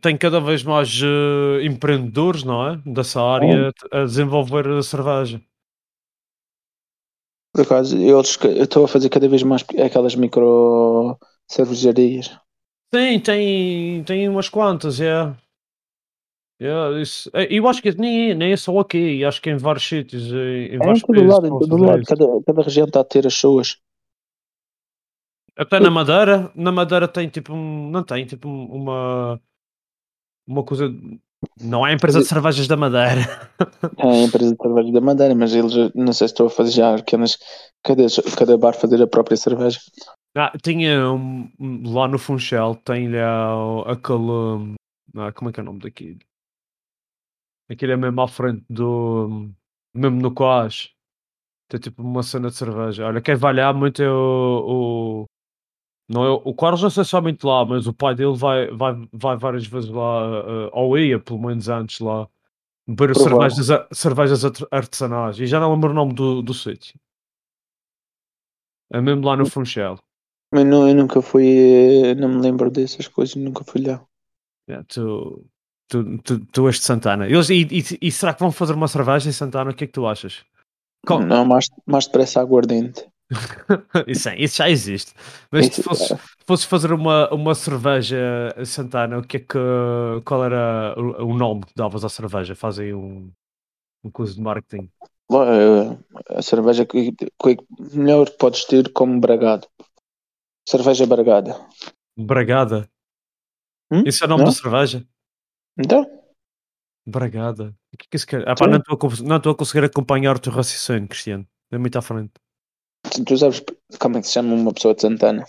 tem 0.00 0.16
cada 0.16 0.40
vez 0.40 0.62
mais 0.62 1.00
eh, 1.02 1.64
empreendedores, 1.64 2.44
não 2.44 2.64
é? 2.68 2.76
Dessa 2.86 3.20
área 3.20 3.72
a 3.90 4.04
desenvolver 4.04 4.68
a 4.68 4.80
cerveja. 4.80 5.42
Por 7.52 7.62
acaso, 7.62 7.98
eu 7.98 8.20
estou 8.20 8.84
a 8.84 8.88
fazer 8.88 9.08
cada 9.08 9.28
vez 9.28 9.42
mais 9.42 9.64
aquelas 9.84 10.14
micro 10.14 11.18
cervejarias. 11.50 12.30
Sim, 12.94 13.18
tem, 13.18 14.04
tem 14.04 14.28
umas 14.28 14.48
quantas, 14.48 15.00
é. 15.00 15.34
Yeah, 16.62 16.98
isso, 17.02 17.30
eh, 17.34 17.48
eu 17.50 17.68
acho 17.68 17.82
que 17.82 17.92
nem, 17.98 18.34
nem 18.34 18.52
é 18.52 18.56
só 18.56 18.78
aqui, 18.78 19.22
acho 19.24 19.42
que 19.42 19.50
em 19.50 19.58
vários 19.58 19.86
sítios. 19.86 20.32
Em, 20.32 20.66
em 20.66 20.74
É 20.74 20.78
vários 20.78 21.02
países 21.02 21.28
lado, 21.28 21.76
lado. 21.76 22.04
Cada, 22.06 22.26
cada 22.46 22.62
região 22.62 22.86
está 22.86 23.00
a 23.00 23.04
ter 23.04 23.26
as 23.26 23.34
suas. 23.34 23.76
Até 25.56 25.80
na 25.80 25.90
Madeira, 25.90 26.52
na 26.54 26.70
Madeira 26.70 27.08
tem 27.08 27.28
tipo 27.28 27.52
um, 27.54 27.90
não 27.90 28.02
tem 28.04 28.26
tipo 28.26 28.48
um- 28.48 28.66
uma 28.66 29.40
uma 30.46 30.62
coisa, 30.64 30.84
não 31.60 31.84
é 31.86 31.90
a 31.90 31.94
empresa 31.94 32.20
de 32.20 32.26
cervejas 32.26 32.66
da 32.68 32.76
Madeira. 32.76 33.22
É 33.98 34.06
a 34.08 34.22
empresa 34.24 34.54
de 34.54 34.62
cerveja 34.62 34.92
da 34.92 35.00
Madeira, 35.00 35.34
mas 35.34 35.54
eles 35.54 35.72
não 35.94 36.12
sei 36.12 36.28
se 36.28 36.34
estou 36.34 36.46
a 36.48 36.50
fazer 36.50 36.72
já 36.72 36.94
aquelas. 36.94 37.38
Cada, 37.82 38.02
cada 38.36 38.58
bar 38.58 38.74
fazer 38.74 39.00
a 39.02 39.06
própria 39.06 39.36
cerveja. 39.36 39.80
Ah, 40.36 40.52
tinha 40.62 41.10
um- 41.12 41.50
lá 41.92 42.06
no 42.06 42.18
Funchal, 42.18 42.74
tem 42.76 43.08
lá 43.10 43.90
aquele, 43.90 44.76
ah, 45.16 45.32
como 45.32 45.48
é 45.48 45.52
que 45.52 45.60
é 45.60 45.62
o 45.62 45.66
nome 45.66 45.78
daquilo? 45.80 46.18
Aquilo 47.70 47.92
é 47.92 47.96
mesmo 47.96 48.20
à 48.20 48.28
frente 48.28 48.64
do, 48.68 49.50
mesmo 49.94 50.20
no 50.20 50.32
Coas. 50.34 50.90
Tem 51.68 51.80
tipo 51.80 52.02
uma 52.02 52.22
cena 52.22 52.48
de 52.50 52.54
cerveja. 52.56 53.06
Olha, 53.06 53.20
quem 53.22 53.34
vai 53.34 53.54
lá 53.54 53.72
muito 53.72 54.02
é 54.02 54.10
o 54.10 55.24
não 56.08 56.24
é, 56.24 56.30
o 56.30 56.54
Carlos 56.54 56.82
não 56.82 56.90
sei 56.90 57.04
somente 57.04 57.44
lá, 57.44 57.64
mas 57.64 57.86
o 57.86 57.92
pai 57.92 58.14
dele 58.14 58.36
vai, 58.36 58.68
vai, 58.70 59.08
vai 59.12 59.36
várias 59.36 59.66
vezes 59.66 59.90
lá, 59.90 60.22
eh, 60.46 60.70
ou 60.72 60.96
ia 60.98 61.18
pelo 61.18 61.40
menos 61.40 61.68
antes 61.68 61.98
lá, 62.00 62.28
beber 62.86 63.14
cervejas, 63.16 63.68
cervejas 63.92 64.44
art- 64.44 64.68
artesanais. 64.70 65.38
E 65.40 65.46
já 65.46 65.58
não 65.58 65.72
lembro 65.74 65.90
o 65.90 65.94
nome 65.94 66.14
do, 66.14 66.42
do 66.42 66.54
sítio. 66.54 66.98
É 68.92 69.00
mesmo 69.00 69.24
lá 69.26 69.36
no 69.36 69.46
Funchal. 69.46 69.98
Mas 70.52 70.64
não, 70.64 70.88
eu 70.88 70.94
nunca 70.94 71.20
fui. 71.20 71.44
eh, 72.10 72.14
Não 72.14 72.28
me 72.28 72.40
lembro 72.40 72.70
dessas 72.70 73.08
coisas, 73.08 73.34
nunca 73.34 73.64
fui 73.64 73.82
lá. 73.82 74.00
É, 74.68 74.82
tu, 74.84 75.44
tu, 75.88 76.18
tu, 76.18 76.40
tu 76.46 76.66
és 76.68 76.76
de 76.76 76.84
Santana. 76.84 77.26
Eles, 77.26 77.50
e, 77.50 77.62
e, 77.70 78.08
e 78.08 78.12
será 78.12 78.32
que 78.32 78.40
vão 78.40 78.52
fazer 78.52 78.74
uma 78.74 78.88
cerveja 78.88 79.28
em 79.28 79.32
Santana? 79.32 79.70
O 79.70 79.74
que 79.74 79.84
é 79.84 79.86
que 79.88 79.92
tu 79.92 80.06
achas? 80.06 80.44
Com- 81.04 81.20
Não, 81.20 81.44
mais, 81.44 81.66
mais 81.84 82.06
depressa 82.06 82.40
aguardente. 82.40 83.06
isso, 84.06 84.28
é- 84.28 84.38
isso 84.38 84.56
já 84.56 84.68
existe. 84.70 85.12
Mas 85.50 85.66
se 85.66 85.82
fosses, 85.82 86.12
fosses 86.46 86.64
fazer 86.64 86.92
uma, 86.92 87.28
uma 87.32 87.54
cerveja 87.54 88.16
Santana, 88.64 89.18
o 89.18 89.22
que 89.22 89.38
é 89.38 89.40
que, 89.40 89.58
qual 90.24 90.44
era 90.44 90.94
o, 90.98 91.26
o 91.32 91.36
nome 91.36 91.66
que 91.66 91.74
davas 91.74 92.04
à 92.04 92.08
cerveja? 92.08 92.54
Fazem 92.54 92.94
um, 92.94 93.30
um 94.04 94.10
curso 94.10 94.34
de 94.36 94.42
marketing. 94.42 94.90
Bom, 95.28 95.98
A 96.28 96.42
cerveja 96.42 96.86
que, 96.86 97.12
que 97.12 97.56
melhor 97.94 98.30
podes 98.38 98.64
ter 98.64 98.92
como 98.92 99.20
bragado. 99.20 99.66
Cerveja 100.68 101.06
bragada. 101.06 101.52
Bragada. 102.16 102.88
Hum? 103.90 104.02
Isso 104.06 104.22
é 104.24 104.26
o 104.26 104.30
nome 104.30 104.44
Não? 104.44 104.50
da 104.50 104.56
cerveja? 104.56 105.06
Então, 105.78 106.06
Bragada. 107.06 107.74
O 107.92 107.96
que 107.96 108.06
é 108.06 108.08
que 108.10 108.16
isso 108.16 108.26
quer? 108.26 108.48
Ah, 108.48 108.54
pá, 108.54 108.66
não 108.66 108.78
estou 108.78 108.96
a 108.96 109.22
não 109.28 109.36
estou 109.36 109.52
a 109.52 109.56
conseguir 109.56 109.84
acompanhar 109.84 110.36
o 110.36 110.38
teu 110.40 110.52
raciocínio, 110.52 111.08
Cristiano. 111.08 111.46
É 111.70 111.78
muito 111.78 111.96
à 111.96 112.02
frente. 112.02 112.32
Tu, 113.10 113.24
tu 113.24 113.36
sabes 113.38 113.62
como 114.00 114.16
é 114.18 114.20
que 114.20 114.26
se 114.28 114.34
chama 114.34 114.54
uma 114.54 114.72
pessoa 114.74 114.94
de 114.94 115.02
Santana? 115.02 115.44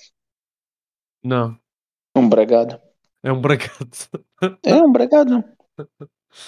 Não. 1.24 1.60
Um 2.16 2.28
bragado. 2.28 2.82
É 3.24 3.32
um 3.32 3.42
bragado. 3.42 3.90
É 4.64 4.76
um 4.76 4.92
bragado. 4.92 5.44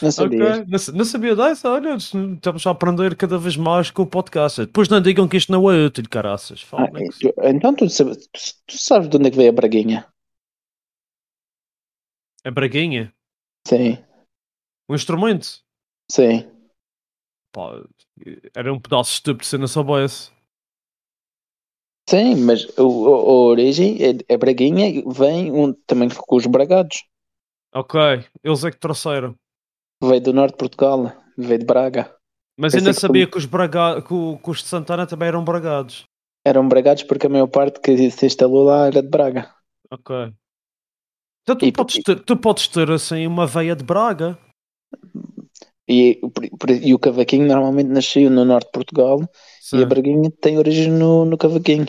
Não 0.02 0.12
sabias? 0.12 0.58
Ok, 0.58 0.66
não, 0.68 0.96
não 0.98 1.06
sabia 1.06 1.36
dessa, 1.36 1.70
olha, 1.72 1.96
estamos 1.96 2.66
a 2.68 2.72
aprender 2.72 3.16
cada 3.16 3.38
vez 3.38 3.56
mais 3.58 3.90
com 3.90 4.04
o 4.04 4.08
podcast. 4.08 4.62
Depois 4.66 4.88
não 4.90 5.02
digam 5.02 5.28
que 5.28 5.38
isto 5.38 5.52
não 5.52 5.70
é 5.72 5.86
útil, 5.86 6.04
caraças. 6.10 6.64
Ah, 6.78 6.88
tu- 7.20 7.34
então 7.52 7.76
tu 7.76 7.86
sabes, 7.90 8.28
tu, 8.68 8.76
sabes 8.88 9.08
de 9.10 9.18
onde 9.18 9.28
é 9.28 9.32
que 9.32 9.38
veio 9.38 9.50
a 9.52 9.58
braguinha? 9.60 10.00
é 12.44 12.52
braguinha? 12.52 13.14
Sim, 13.68 13.98
Um 14.90 14.96
instrumento? 14.96 15.64
sim. 16.12 16.46
Pá, 17.52 17.82
era 18.56 18.74
um 18.74 18.80
pedaço 18.80 19.14
estúpido 19.14 19.46
se 19.46 19.56
eu 19.56 19.60
não 19.60 19.68
soubesse. 19.68 20.32
Sim, 22.10 22.36
mas 22.48 22.62
o, 22.78 22.88
o- 22.88 23.16
a 23.16 23.34
origem 23.54 23.90
é, 24.08 24.34
é 24.34 24.38
braguinha 24.38 24.88
e 24.90 25.04
vem 25.22 25.52
um, 25.52 25.74
também 25.88 26.10
com 26.10 26.36
os 26.36 26.46
bragados. 26.46 26.98
Ok, 27.74 27.96
eles 28.44 28.64
é 28.64 28.70
que 28.72 28.78
trouxeram. 28.80 29.36
Veio 30.08 30.22
do 30.26 30.34
norte 30.40 30.56
de 30.56 30.62
Portugal, 30.64 31.00
veio 31.38 31.60
de 31.62 31.66
Braga. 31.72 32.04
Mas 32.58 32.76
Pensei 32.76 32.78
ainda 32.78 32.94
que 32.94 33.02
sabia 33.04 33.26
que 33.28 33.38
os, 33.40 33.46
braga... 33.46 34.02
que, 34.04 34.08
que 34.44 34.50
os 34.52 34.60
de 34.62 34.68
Santana 34.68 35.08
também 35.08 35.28
eram 35.30 35.44
bragados. 35.44 36.06
Eram 36.52 36.68
bragados 36.72 37.04
porque 37.08 37.28
a 37.28 37.30
maior 37.34 37.48
parte 37.58 37.80
que 37.84 37.94
se 38.18 38.26
instalou 38.30 38.64
lá 38.70 38.80
era 38.88 39.02
de 39.02 39.08
Braga. 39.16 39.44
Ok. 39.92 40.34
Então 41.44 41.58
tu, 41.58 41.68
E- 41.68 41.74
podes 41.74 42.00
ter, 42.00 42.24
tu 42.24 42.38
podes 42.38 42.68
ter 42.70 42.90
assim 42.92 43.28
uma 43.28 43.46
veia 43.46 43.76
de 43.76 43.84
Braga. 43.84 44.38
E, 45.98 46.06
e 46.88 46.92
o 46.98 47.00
cavaquinho 47.06 47.48
normalmente 47.52 47.90
nasceu 47.98 48.30
no 48.30 48.44
norte 48.52 48.68
de 48.68 48.76
Portugal 48.78 49.18
e 49.76 49.78
a 49.82 49.86
Sim. 49.86 49.92
braguinha 49.92 50.30
tem 50.44 50.58
origem 50.58 50.92
no, 51.02 51.26
no 51.26 51.38
cavaquinho. 51.38 51.88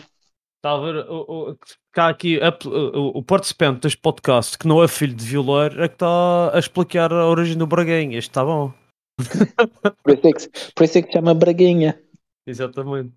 Está 0.60 0.72
a 0.72 0.78
ver? 0.80 0.96
O, 1.08 1.50
o, 1.52 1.58
cá 1.90 2.08
aqui 2.10 2.38
o, 2.66 3.18
o 3.18 3.22
participante 3.22 3.80
deste 3.80 3.98
podcast 3.98 4.58
que 4.58 4.68
não 4.68 4.82
é 4.82 4.88
filho 4.88 5.14
de 5.14 5.24
violeiro 5.24 5.82
é 5.82 5.88
que 5.88 5.94
está 5.94 6.54
a 6.54 6.58
explicar 6.58 7.10
a 7.12 7.26
origem 7.26 7.56
do 7.56 7.66
Braguinha. 7.66 8.18
Isto 8.18 8.30
está 8.30 8.44
bom. 8.44 8.70
Por 10.04 10.12
isso 10.14 10.26
é 10.26 10.32
que, 10.32 10.40
se- 10.42 10.72
por 10.74 10.84
isso 10.84 10.98
é 10.98 11.02
que 11.02 11.12
chama 11.12 11.34
braguinha. 11.34 12.00
Exatamente. 12.46 13.12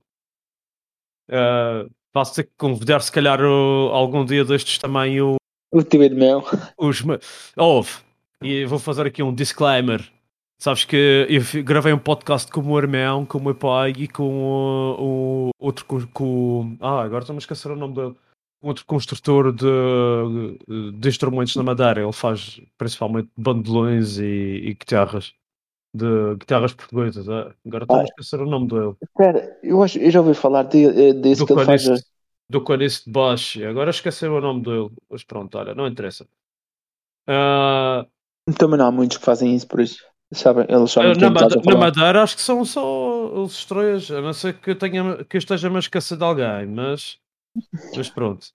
Uh, 1.30 1.90
Posso 2.12 2.36
ter 2.36 2.44
que 2.44 2.52
convidar, 2.58 3.00
se 3.00 3.12
calhar, 3.12 3.42
o- 3.42 3.90
algum 3.92 4.24
dia 4.24 4.46
destes 4.46 4.78
também 4.78 5.20
o, 5.20 5.36
O 5.72 5.82
de 5.82 6.10
mel. 6.10 6.44
os. 6.78 7.02
Ouve, 7.58 7.90
e 8.42 8.66
vou 8.66 8.78
fazer 8.80 9.08
aqui 9.08 9.24
um 9.24 9.34
disclaimer. 9.34 10.08
Sabes 10.64 10.86
que 10.86 11.28
eu 11.30 11.62
gravei 11.62 11.92
um 11.92 12.00
podcast 12.00 12.50
com 12.50 12.62
o 12.62 12.64
meu 12.64 12.78
irmão, 12.78 13.26
com 13.26 13.38
o 13.38 13.44
meu 13.44 13.54
pai 13.54 13.92
e 13.98 14.08
com 14.08 14.24
o, 14.24 15.50
o 15.50 15.50
outro. 15.60 15.84
Com, 15.86 16.08
com- 16.08 16.78
ah, 16.80 17.02
agora 17.02 17.24
estou-me 17.24 17.40
a 17.40 17.44
esquecer 17.44 17.70
o 17.70 17.76
nome 17.76 17.94
dele. 17.96 18.16
Um 18.64 18.70
outro 18.70 18.86
construtor 18.86 19.52
de, 19.52 19.66
de 20.98 21.10
instrumentos 21.10 21.54
na 21.58 21.64
Madeira. 21.64 22.02
Ele 22.02 22.14
faz 22.14 22.62
principalmente 22.78 23.30
bandolões 23.38 24.18
e, 24.20 24.24
e 24.24 24.74
guitarras. 24.74 25.34
de 25.94 26.36
guitarras 26.40 26.72
portuguesas. 26.74 27.28
é. 27.28 27.52
Agora 27.68 27.84
estou 27.84 27.98
a 27.98 28.00
Ah. 28.00 28.04
esquecer 28.06 28.40
o 28.40 28.46
nome 28.46 28.68
dele. 28.70 28.96
Espera, 29.02 29.60
eu, 29.62 29.84
acho, 29.84 30.00
eu 30.00 30.10
já 30.12 30.22
ouvi 30.22 30.34
falar 30.34 30.64
de, 30.64 30.86
eh, 30.86 31.14
desse 31.14 31.42
Do 31.42 31.46
que 31.48 31.52
ele 31.52 31.66
faz. 31.66 31.84
Do 32.50 32.62
Clarice 32.62 33.04
de 33.04 33.12
Baixo. 33.12 33.66
Agora 33.68 33.90
esqueci 33.90 34.26
o 34.26 34.40
nome 34.40 34.62
dele. 34.64 34.92
Mas 35.10 35.26
pronto, 35.26 35.58
olha, 35.58 35.76
não 35.76 35.86
interessa. 35.88 36.26
Ah, 37.28 38.06
Também 38.58 38.78
não 38.80 38.86
há 38.88 38.92
muitos 38.94 39.18
que 39.18 39.26
fazem 39.26 39.54
isso, 39.54 39.68
por 39.68 39.82
isso. 39.82 40.02
Sabem, 40.34 40.66
eles 40.70 40.92
sabem 40.92 41.10
na, 41.10 41.16
quem 41.16 41.28
estás 41.28 41.56
Made- 41.56 41.70
a 41.70 41.74
na. 41.74 41.80
Madeira 41.80 42.24
acho 42.24 42.36
que 42.36 42.42
são 42.42 42.64
só 42.66 43.28
os 43.42 43.66
três. 43.66 44.10
A 44.12 44.22
não 44.22 44.34
ser 44.34 44.54
que 44.54 44.72
eu, 44.72 44.76
tenha, 44.76 45.24
que 45.26 45.38
esteja 45.38 45.70
me 45.70 45.80
esquecer 45.80 46.18
de 46.18 46.24
alguém, 46.24 46.66
mas, 46.68 47.18
mas 47.96 48.10
pronto. 48.10 48.48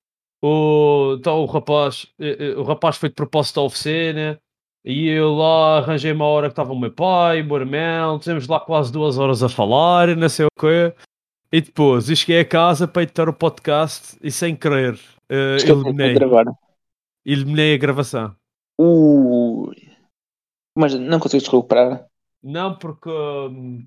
O, 0.43 1.17
então 1.19 1.41
o 1.41 1.47
rapaz, 1.47 2.07
eh, 2.21 2.37
eh, 2.39 2.57
o 2.57 2.63
rapaz 2.63 2.97
foi 2.97 3.09
de 3.09 3.15
propósito 3.17 3.59
à 3.59 3.65
oficina 3.65 4.39
e 4.85 5.09
eu 5.09 5.35
lá 5.35 5.79
arranjei 5.79 6.13
uma 6.13 6.27
hora 6.27 6.47
que 6.49 6.53
estava 6.53 6.73
o 6.73 6.79
meu 6.79 6.93
pai, 6.93 7.43
o 7.43 7.45
meu 7.45 7.57
irmão, 7.57 8.19
tivemos 8.21 8.47
lá 8.47 8.61
quase 8.61 8.93
duas 8.93 9.19
horas 9.19 9.43
a 9.43 9.49
falar 9.49 10.09
e 10.11 10.15
não 10.15 10.29
sei 10.29 10.47
o 10.47 10.49
quê. 10.61 10.93
E 11.53 11.61
depois 11.61 12.09
eu 12.09 12.15
cheguei 12.15 12.41
a 12.41 12.45
casa 12.45 12.87
para 12.87 13.03
editar 13.03 13.29
o 13.29 13.33
podcast 13.33 14.17
e 14.23 14.31
sem 14.31 14.55
querer 14.55 14.95
de 15.29 15.71
eliminei, 15.71 16.15
eliminei 17.27 17.75
a 17.75 17.79
gravação. 17.79 18.35
Ui. 18.81 19.88
Mas 20.79 20.95
não 20.95 21.19
conseguiste 21.19 21.51
recuperar? 21.51 22.07
Não, 22.43 22.79
porque 22.79 23.11
hum, 23.11 23.85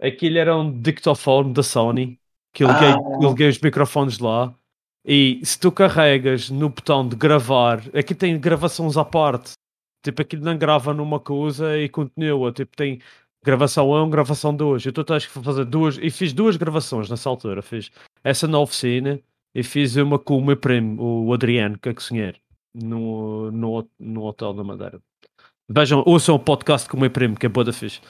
aquilo 0.00 0.36
era 0.38 0.54
um 0.54 0.80
dictafone 0.80 1.52
da 1.52 1.62
Sony 1.62 2.20
que 2.52 2.62
eu 2.62 2.68
liguei, 2.68 2.88
Ah. 2.88 2.98
eu 3.22 3.30
liguei 3.30 3.48
os 3.48 3.58
microfones 3.58 4.18
lá. 4.18 4.54
E 5.06 5.40
se 5.44 5.58
tu 5.58 5.72
carregas 5.72 6.50
no 6.50 6.68
botão 6.68 7.06
de 7.08 7.16
gravar, 7.16 7.80
aqui 7.94 8.14
tem 8.14 8.38
gravações 8.38 8.96
à 8.96 9.04
parte. 9.04 9.52
Tipo, 10.02 10.20
aquilo 10.22 10.44
não 10.44 10.56
grava 10.58 10.92
numa 10.92 11.18
coisa 11.18 11.78
e 11.78 11.88
continua. 11.88 12.52
Tipo, 12.52 12.76
tem 12.76 13.00
gravação 13.42 13.90
1, 13.90 14.10
gravação 14.10 14.54
2. 14.54 14.84
Eu 14.84 14.90
estou 14.90 15.16
a 15.16 15.20
fazer 15.20 15.64
duas. 15.64 15.98
E 15.98 16.10
fiz 16.10 16.32
duas 16.32 16.56
gravações 16.56 17.08
nessa 17.08 17.28
altura. 17.30 17.62
Fiz 17.62 17.90
essa 18.22 18.46
na 18.46 18.58
oficina 18.58 19.18
e 19.54 19.62
fiz 19.62 19.96
uma 19.96 20.18
com 20.18 20.36
o 20.38 20.44
meu 20.44 20.56
primo, 20.56 21.02
o 21.26 21.32
Adriano, 21.32 21.78
que 21.78 21.88
é 21.88 21.94
cozinheiro, 21.94 22.38
no, 22.74 23.50
no, 23.50 23.88
no 23.98 24.24
Hotel 24.24 24.52
da 24.52 24.64
Madeira. 24.64 25.00
Vejam, 25.68 26.02
ouçam 26.06 26.34
o 26.34 26.38
podcast 26.38 26.88
com 26.88 26.96
o 26.96 27.00
meu 27.00 27.10
primo, 27.10 27.36
que 27.36 27.46
é 27.46 27.48
boa 27.48 27.64
da 27.64 27.72
fixe. 27.72 28.00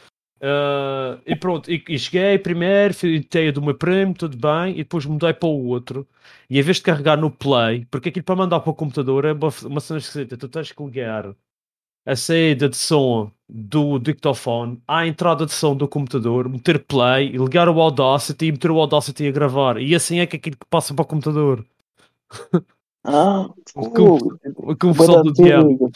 Ah, 0.46 1.18
e 1.26 1.34
pronto, 1.34 1.70
e, 1.70 1.82
e 1.88 1.98
cheguei 1.98 2.38
primeiro, 2.38 2.94
ideia 3.06 3.50
do 3.50 3.62
meu 3.62 3.74
primo, 3.74 4.12
tudo 4.12 4.36
bem, 4.36 4.74
e 4.74 4.78
depois 4.78 5.06
mudei 5.06 5.32
para 5.32 5.48
o 5.48 5.66
outro. 5.66 6.06
E 6.50 6.58
em 6.58 6.62
vez 6.62 6.76
de 6.78 6.82
carregar 6.82 7.16
no 7.16 7.30
play, 7.30 7.86
porque 7.90 8.10
aquilo 8.10 8.24
para 8.24 8.36
mandar 8.36 8.60
para 8.60 8.70
o 8.70 8.74
computador 8.74 9.24
é 9.24 9.32
uma, 9.32 9.48
uma 9.64 9.80
cena 9.80 9.98
esquisita, 9.98 10.36
tu 10.36 10.48
tens 10.48 10.70
que 10.70 10.82
ligar 10.82 11.34
a 12.06 12.16
saída 12.16 12.68
de 12.68 12.76
som 12.76 13.30
do 13.48 13.98
dictafone 13.98 14.82
à 14.86 15.06
entrada 15.06 15.46
de 15.46 15.52
som 15.52 15.74
do 15.76 15.88
computador, 15.88 16.48
meter 16.48 16.84
play, 16.84 17.28
ligar 17.30 17.68
o 17.68 17.80
Audacity 17.80 18.46
e 18.46 18.52
meter 18.52 18.70
o 18.70 18.80
Audacity 18.80 19.28
a 19.28 19.32
gravar. 19.32 19.78
E 19.80 19.94
assim 19.94 20.18
é 20.20 20.26
que 20.26 20.36
aquilo 20.36 20.56
que 20.58 20.66
passa 20.66 20.94
para 20.94 21.02
o 21.04 21.06
computador. 21.06 21.64
Ah, 23.04 23.48
O. 23.76 24.18
Com 24.78 24.90
o 24.90 24.94
pessoal 24.94 25.22
do 25.22 25.32
diabo. 25.32 25.90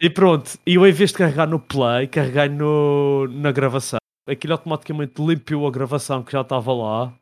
E 0.00 0.10
pronto, 0.10 0.58
e 0.66 0.74
eu 0.74 0.86
em 0.86 0.92
vez 0.92 1.10
de 1.10 1.18
carregar 1.18 1.46
no 1.46 1.58
play, 1.60 2.06
carreguei 2.08 2.48
no, 2.48 3.26
na 3.28 3.52
gravação. 3.52 3.98
Aquilo 4.26 4.54
automaticamente 4.54 5.20
limpiou 5.22 5.66
a 5.66 5.70
gravação 5.70 6.22
que 6.22 6.32
já 6.32 6.40
estava 6.40 6.72
lá. 6.72 7.14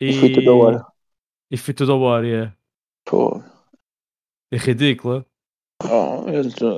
E 0.00 0.12
foi 0.12 0.30
toda 0.30 0.50
a 0.50 0.54
hora. 0.54 0.86
E 1.50 1.56
foi 1.56 1.74
toda 1.74 1.92
a 1.92 1.96
hora, 1.96 2.28
é. 2.28 2.52
Pô. 3.04 3.42
É 4.52 4.56
ridículo. 4.56 5.26
Oh, 5.84 6.24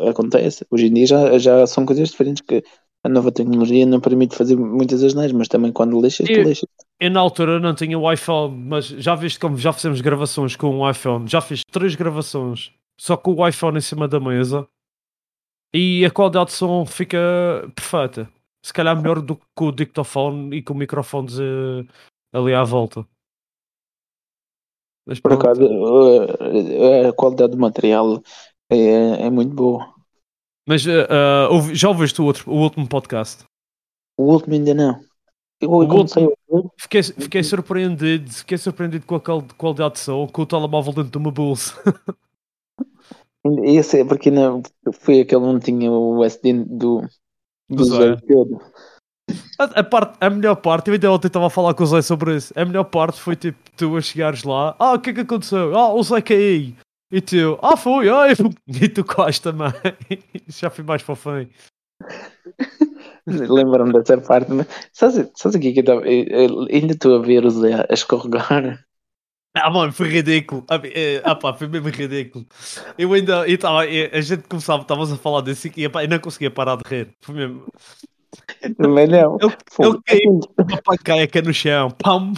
acontece. 0.09 0.67
Hoje 0.71 0.87
em 0.87 0.95
dia 0.95 1.07
já, 1.07 1.39
já 1.39 1.67
são 1.67 1.85
coisas 1.87 2.11
diferentes 2.11 2.43
que 2.43 2.63
a 3.03 3.09
nova 3.09 3.31
tecnologia 3.33 3.85
não 3.87 4.01
permite 4.01 4.35
fazer 4.37 4.57
muitas 4.57 5.03
asneiras, 5.03 5.33
mas 5.33 5.49
também 5.49 5.73
quando 5.73 6.01
lixas, 6.01 6.31
tu 6.31 6.41
E- 6.41 6.43
lixas. 6.43 6.69
Eu 7.01 7.11
na 7.11 7.21
altura 7.21 7.59
não 7.59 7.75
tinha 7.75 7.99
o 7.99 8.11
iPhone, 8.11 8.57
mas 8.57 8.87
já 8.87 9.15
viste 9.15 9.39
como 9.39 9.59
já 9.59 9.73
fizemos 9.73 10.01
gravações 10.01 10.57
com 10.57 10.79
o 10.79 10.91
iPhone. 10.91 11.29
Já 11.29 11.41
fiz 11.41 11.63
três 11.71 11.95
gravações 11.95 12.73
só 12.99 13.17
com 13.17 13.35
o 13.35 13.47
iPhone 13.49 13.79
em 13.79 13.81
cima 13.81 14.07
da 14.07 14.21
mesa. 14.21 14.67
E 15.75 16.05
a 16.05 16.11
qualidade 16.11 16.51
de 16.51 16.53
som 16.53 16.87
fica 16.87 17.19
perfeita. 17.75 18.31
Se 18.65 18.73
calhar 18.73 18.97
melhor 18.97 19.21
do 19.21 19.37
que 19.37 19.45
com 19.55 19.67
o 19.67 19.73
dictafone 19.73 20.57
e 20.57 20.63
com 20.63 20.73
microfones 20.73 21.39
eh, 21.39 21.85
ali 22.33 22.55
à 22.55 22.63
volta. 22.63 23.05
Mas 25.07 25.21
Por 25.21 25.33
acaso, 25.35 25.63
uh, 25.67 27.09
a 27.09 27.13
qualidade 27.13 27.53
do 27.53 27.59
material 27.59 28.23
é, 28.71 29.27
é 29.27 29.31
muito 29.31 29.55
boa. 29.55 29.93
Mas 30.67 30.87
eh, 30.87 31.07
eh, 31.11 31.49
ouvi- 31.51 31.75
já 31.75 31.89
ouviste 31.89 32.23
o, 32.23 32.25
outro, 32.25 32.51
o 32.51 32.57
último 32.57 32.89
podcast? 32.89 33.45
O 34.17 34.33
último 34.33 34.55
ainda 34.55 34.73
não. 34.73 35.01
Eu. 35.61 36.71
Fiquei, 36.79 37.03
fiquei 37.03 37.43
surpreendido, 37.43 38.31
fiquei 38.31 38.59
surpreendido 38.59 39.07
com 39.07 39.15
a 39.17 39.21
qual- 39.21 39.45
qualidade 39.57 39.95
de 39.95 40.01
som, 40.01 40.27
com 40.27 40.43
o 40.43 40.47
telemóvel 40.47 40.93
dentro 40.93 41.11
do 41.11 41.21
meu 41.21 41.31
bolso. 41.31 41.75
Esse 43.63 44.01
é 44.01 44.05
porque 44.05 44.31
não, 44.31 44.63
foi 45.01 45.21
aquele 45.21 45.43
onde 45.43 45.67
tinha 45.67 45.91
o 45.91 46.25
SD 46.25 46.65
do, 46.65 47.07
do 47.69 47.85
Zé. 47.85 48.17
A, 49.59 49.81
a 49.81 49.85
parte, 49.85 50.17
a 50.21 50.31
melhor 50.31 50.57
parte, 50.57 50.89
eu 50.89 50.95
ainda 50.95 51.13
ontem 51.13 51.29
estava 51.29 51.47
a 51.47 51.51
falar 51.51 51.75
com 51.75 51.83
o 51.83 51.87
Zé 51.87 52.03
sobre 52.03 52.37
isso. 52.37 52.53
A 52.57 52.65
melhor 52.65 52.85
parte 52.85 53.21
foi 53.21 53.37
tipo 53.37 53.59
tu 53.77 53.97
a 53.97 54.01
chegares 54.01 54.45
lá, 54.45 54.75
ah, 54.79 54.95
o 54.95 55.01
que 55.01 55.11
é 55.11 55.15
que 55.15 55.21
aconteceu? 55.21 55.77
Ah, 55.77 55.93
o 55.93 56.03
Zé 56.03 56.21
caiu. 56.21 56.75
E 57.13 57.21
tu, 57.21 57.59
ah, 57.63 57.77
foi, 57.77 58.09
ah, 58.09 58.27
e 58.67 58.89
tu 58.89 59.05
quase 59.05 59.41
também. 59.41 59.71
Já 60.49 60.71
fui 60.71 60.85
mais 60.85 61.03
para 61.03 61.13
o 61.13 61.17
fim. 61.17 61.49
Lembro-me 63.49 63.93
dessa 63.93 64.19
parte, 64.19 64.53
mas 64.53 64.67
sabes, 64.93 65.31
sabes 65.35 65.57
o 65.57 65.61
que 65.61 65.73
que 65.73 65.81
eu 65.81 65.85
tava- 65.85 66.07
eu- 66.07 66.27
eu 66.29 66.67
ainda 66.71 66.93
estou 66.93 67.17
a 67.17 67.23
ver 67.23 67.45
o 67.45 67.51
Zé 67.51 67.87
a 67.89 67.95
escorregar. 67.95 68.85
Ah, 69.57 69.71
mano, 69.71 69.93
foi 69.93 70.09
ridículo. 70.09 70.65
Ah, 70.69 70.81
eh, 70.85 71.23
ah 71.25 71.35
pá, 71.37 71.55
foi 71.55 71.69
mesmo 71.69 71.89
ridículo. 71.89 72.45
Eu 72.99 73.13
ainda, 73.13 73.49
eu 73.49 73.57
tava, 73.57 73.87
eh, 73.87 74.11
a 74.13 74.21
gente 74.21 74.43
começava, 74.49 74.83
estávamos 74.83 75.13
a 75.13 75.17
falar 75.17 75.43
disso 75.43 75.69
e 75.77 75.89
pá, 75.89 76.03
eu 76.03 76.09
não 76.09 76.19
conseguia 76.19 76.51
parar 76.51 76.77
de 76.77 76.83
rir. 76.89 77.15
Foi 77.21 77.35
mesmo. 77.37 77.65
Também 78.77 79.07
não. 79.07 79.39
Fogo. 79.71 80.03
ele 80.07 80.21
caiu, 80.21 80.41
uma 80.59 80.83
panqueca 80.83 81.41
no 81.43 81.55
chão, 81.55 81.91
pam. 81.93 82.33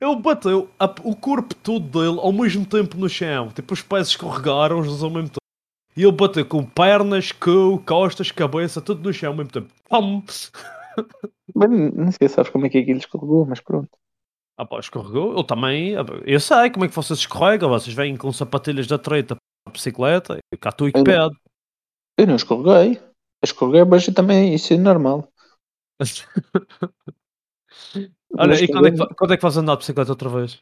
Ele 0.00 0.16
bateu 0.20 0.68
a- 0.78 0.94
o 1.02 1.14
corpo 1.16 1.54
todo 1.54 1.86
dele 1.86 2.18
ao 2.20 2.32
mesmo 2.32 2.64
tempo 2.66 2.96
no 2.96 3.08
chão. 3.08 3.48
Tipo, 3.48 3.74
os 3.74 3.82
pés 3.82 4.08
escorregaram 4.08 4.80
os 4.80 4.86
dois 4.86 5.02
ao 5.02 5.10
mesmo 5.10 5.28
tempo. 5.28 5.43
E 5.96 6.02
ele 6.02 6.12
bateu 6.12 6.44
com 6.44 6.64
pernas, 6.64 7.30
cu, 7.32 7.82
costas, 7.86 8.30
cabeça, 8.32 8.80
tudo 8.80 9.02
no 9.02 9.12
chão 9.12 9.30
ao 9.30 9.36
mesmo 9.36 9.52
tempo. 9.52 9.72
Pam. 9.88 10.22
Mas 11.54 11.70
não 11.70 12.10
sei 12.12 12.28
se 12.28 12.34
sabes 12.34 12.50
como 12.50 12.66
é 12.66 12.68
que 12.68 12.78
aquilo 12.78 12.98
escorregou, 12.98 13.44
mas 13.46 13.60
pronto. 13.60 13.90
Ah 14.56 14.64
pá, 14.64 14.78
escorregou. 14.78 15.36
Eu 15.36 15.44
também, 15.44 15.92
eu 16.24 16.40
sei 16.40 16.70
como 16.70 16.84
é 16.84 16.88
que 16.88 16.94
vocês 16.94 17.18
escorregam. 17.18 17.68
Vocês 17.68 17.94
vêm 17.94 18.16
com 18.16 18.32
sapatilhas 18.32 18.86
da 18.86 18.98
treta 18.98 19.34
para 19.36 19.70
a 19.70 19.72
bicicleta 19.72 20.38
e 20.52 20.56
cá 20.56 20.72
tu 20.72 20.88
e 20.88 20.92
que 20.92 20.98
Eu-. 20.98 21.30
Eu 22.16 22.26
não 22.26 22.36
escorreguei. 22.36 23.00
Escorreguei, 23.44 23.84
mas 23.84 24.06
eu 24.08 24.14
também 24.14 24.54
isso 24.54 24.72
é 24.72 24.76
normal. 24.78 25.28
Olha, 28.36 28.48
Mas 28.48 28.62
e 28.62 28.68
quando 28.68 28.88
é, 28.88 28.90
que, 28.90 29.14
quando 29.14 29.32
é 29.32 29.36
que 29.36 29.42
vais 29.42 29.56
andar 29.56 29.74
de 29.74 29.78
bicicleta 29.78 30.10
outra 30.12 30.28
vez? 30.28 30.60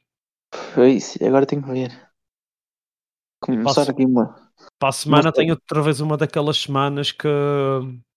Foi 0.74 0.92
isso, 0.92 1.24
agora 1.24 1.46
tenho 1.46 1.62
que 1.62 1.70
ver. 1.70 1.90
Começar 3.42 3.80
Passo- 3.80 3.90
aqui 3.90 4.04
uma. 4.04 4.51
Para 4.78 4.88
a 4.88 4.92
semana 4.92 5.22
sei. 5.24 5.32
tenho 5.32 5.52
outra 5.54 5.82
vez 5.82 6.00
uma 6.00 6.16
daquelas 6.16 6.56
semanas 6.58 7.12
que. 7.12 7.28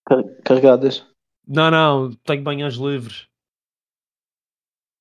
car- 0.06 0.24
Carregadas. 0.44 1.06
Não, 1.46 1.70
não, 1.70 2.12
tenho 2.24 2.42
manhãs 2.42 2.74
livres. 2.74 3.28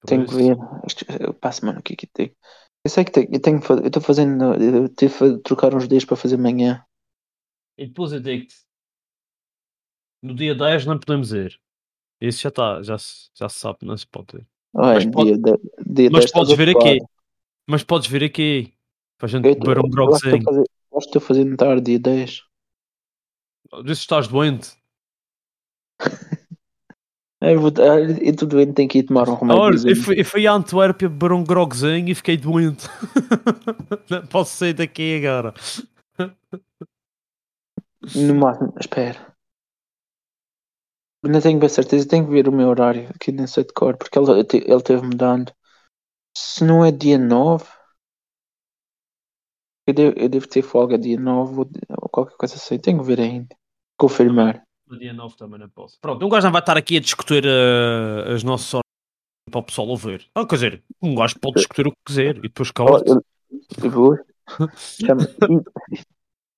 Por 0.02 0.08
Tenho 0.10 0.28
que 0.28 0.36
ver. 0.36 0.56
Que- 0.58 1.24
Eu 1.24 1.34
passo, 1.34 1.66
mano, 1.66 1.80
o 1.80 1.84
que 1.84 1.94
é 1.94 1.96
que 1.96 2.08
tenho? 2.08 2.32
Eu 2.84 2.92
sei 2.92 3.04
que 3.04 3.12
tenho, 3.12 3.28
eu 3.34 3.42
tenho 3.42 3.60
que 3.60 3.72
eu 3.72 3.88
estou 3.88 4.02
fazendo. 4.02 4.54
Eu 4.56 4.88
tive 4.90 5.34
de 5.38 5.40
trocar 5.40 5.74
uns 5.74 5.88
dias 5.88 6.06
para 6.06 6.16
fazer 6.16 6.36
amanhã. 6.36 6.86
E 7.78 7.88
depois 7.88 8.14
eu 8.14 8.20
digo-te. 8.20 8.56
No 10.24 10.36
dia 10.36 10.54
10 10.56 10.86
não 10.86 11.00
podemos 11.00 11.34
ir. 11.34 11.60
Isso 12.22 12.42
já 12.44 12.50
está, 12.50 12.82
já, 12.82 12.98
se- 12.98 13.30
já 13.36 13.50
se 13.50 13.60
sabe, 13.60 13.80
não 13.84 13.98
se 13.98 14.08
pode 14.08 14.38
ir. 14.38 14.48
Mas 14.74 15.06
pode- 15.06 15.38
dia, 15.38 15.58
dia 15.86 16.10
Mas 16.12 16.22
10 16.26 16.32
podes 16.32 16.56
vir 16.56 16.70
aqui. 16.70 17.00
Mas 17.68 17.84
podes 17.84 18.08
vir 18.08 18.24
aqui. 18.24 18.74
Para 19.18 19.28
a 19.28 19.30
gente 19.30 19.44
beber 19.44 19.80
um 19.80 19.82
eu 19.82 20.64
que 21.04 21.18
a 21.18 21.22
grogzinho. 21.22 21.22
fazer- 21.22 21.46
que 21.46 21.58
tarde, 21.58 21.82
dia 21.82 22.00
10. 22.00 22.42
Diz 23.84 23.98
que 24.00 24.04
estás 24.04 24.28
doente. 24.28 24.72
Eu 27.42 27.60
vou, 27.62 27.72
eu 27.78 28.10
estou 28.32 28.48
doente, 28.48 28.74
tenho 28.74 28.90
que 28.90 29.00
ir 29.00 29.04
tomar 29.04 29.30
um 29.30 29.36
remédio. 29.36 29.62
Olha, 29.62 29.90
eu 29.90 29.96
fui, 29.98 30.20
eu 30.20 30.26
fui 30.26 30.48
a 30.48 30.54
Antuérpia 30.54 31.08
beber 31.08 31.32
um 31.32 31.44
grogzinho 31.44 32.10
e 32.10 32.16
fiquei 32.16 32.38
doente. 32.38 32.88
não 34.10 34.26
posso 34.26 34.56
sair 34.58 34.74
daqui 34.74 35.18
agora. 35.24 35.54
No 38.16 38.34
máximo, 38.36 38.74
espera. 38.80 39.36
Não 41.24 41.40
tenho 41.42 41.60
bem 41.60 41.70
certeza, 41.70 42.08
tenho 42.08 42.26
que 42.26 42.32
ver 42.32 42.48
o 42.48 42.52
meu 42.52 42.70
horário 42.70 43.10
aqui 43.14 43.32
nem 43.32 43.46
sei 43.46 43.64
de 43.64 43.74
cor, 43.74 43.96
porque 43.98 44.18
ele, 44.18 44.32
ele 44.32 44.82
teve 44.84 45.04
mudando. 45.04 45.52
Se 46.36 46.64
não 46.64 46.84
é 46.84 46.92
dia 46.92 47.18
9, 47.20 47.66
Eu 49.88 49.94
devo, 49.94 50.20
eu 50.20 50.30
devo 50.30 50.48
ter 50.48 50.62
folga 50.62 50.98
dia 50.98 51.20
9 51.20 51.60
ou, 51.60 51.70
ou 52.02 52.10
qualquer 52.10 52.36
coisa 52.38 52.56
assim. 52.56 52.80
Tenho 52.80 53.00
que 53.00 53.06
ver 53.06 53.20
ainda. 53.20 53.56
Confirmar. 53.98 54.64
No 54.88 54.98
dia 54.98 55.14
9 55.14 55.36
também 55.36 55.60
não 55.60 55.70
posso. 55.70 56.00
Pronto, 56.00 56.26
um 56.26 56.30
gajo 56.30 56.46
não 56.46 56.52
vai 56.52 56.62
estar 56.62 56.78
aqui 56.78 56.98
a 56.98 57.02
discutir 57.02 57.44
uh, 57.46 58.34
as 58.34 58.44
nossas 58.44 58.76
horas 58.76 58.84
para 59.50 59.60
o 59.60 59.64
pessoal 59.64 59.88
ouvir. 59.88 60.28
Ah, 60.34 60.46
quer 60.46 60.56
dizer, 60.56 60.84
um 61.02 61.16
gajo 61.16 61.40
pode 61.40 61.56
discutir 61.56 61.88
o 61.88 61.92
que 61.92 61.98
quiser 62.06 62.38
e 62.38 62.42
depois 62.42 62.72
cala 62.72 63.02
eu, 63.06 63.24
eu 63.84 63.92
vou. 63.92 64.18
Chama. 64.76 65.24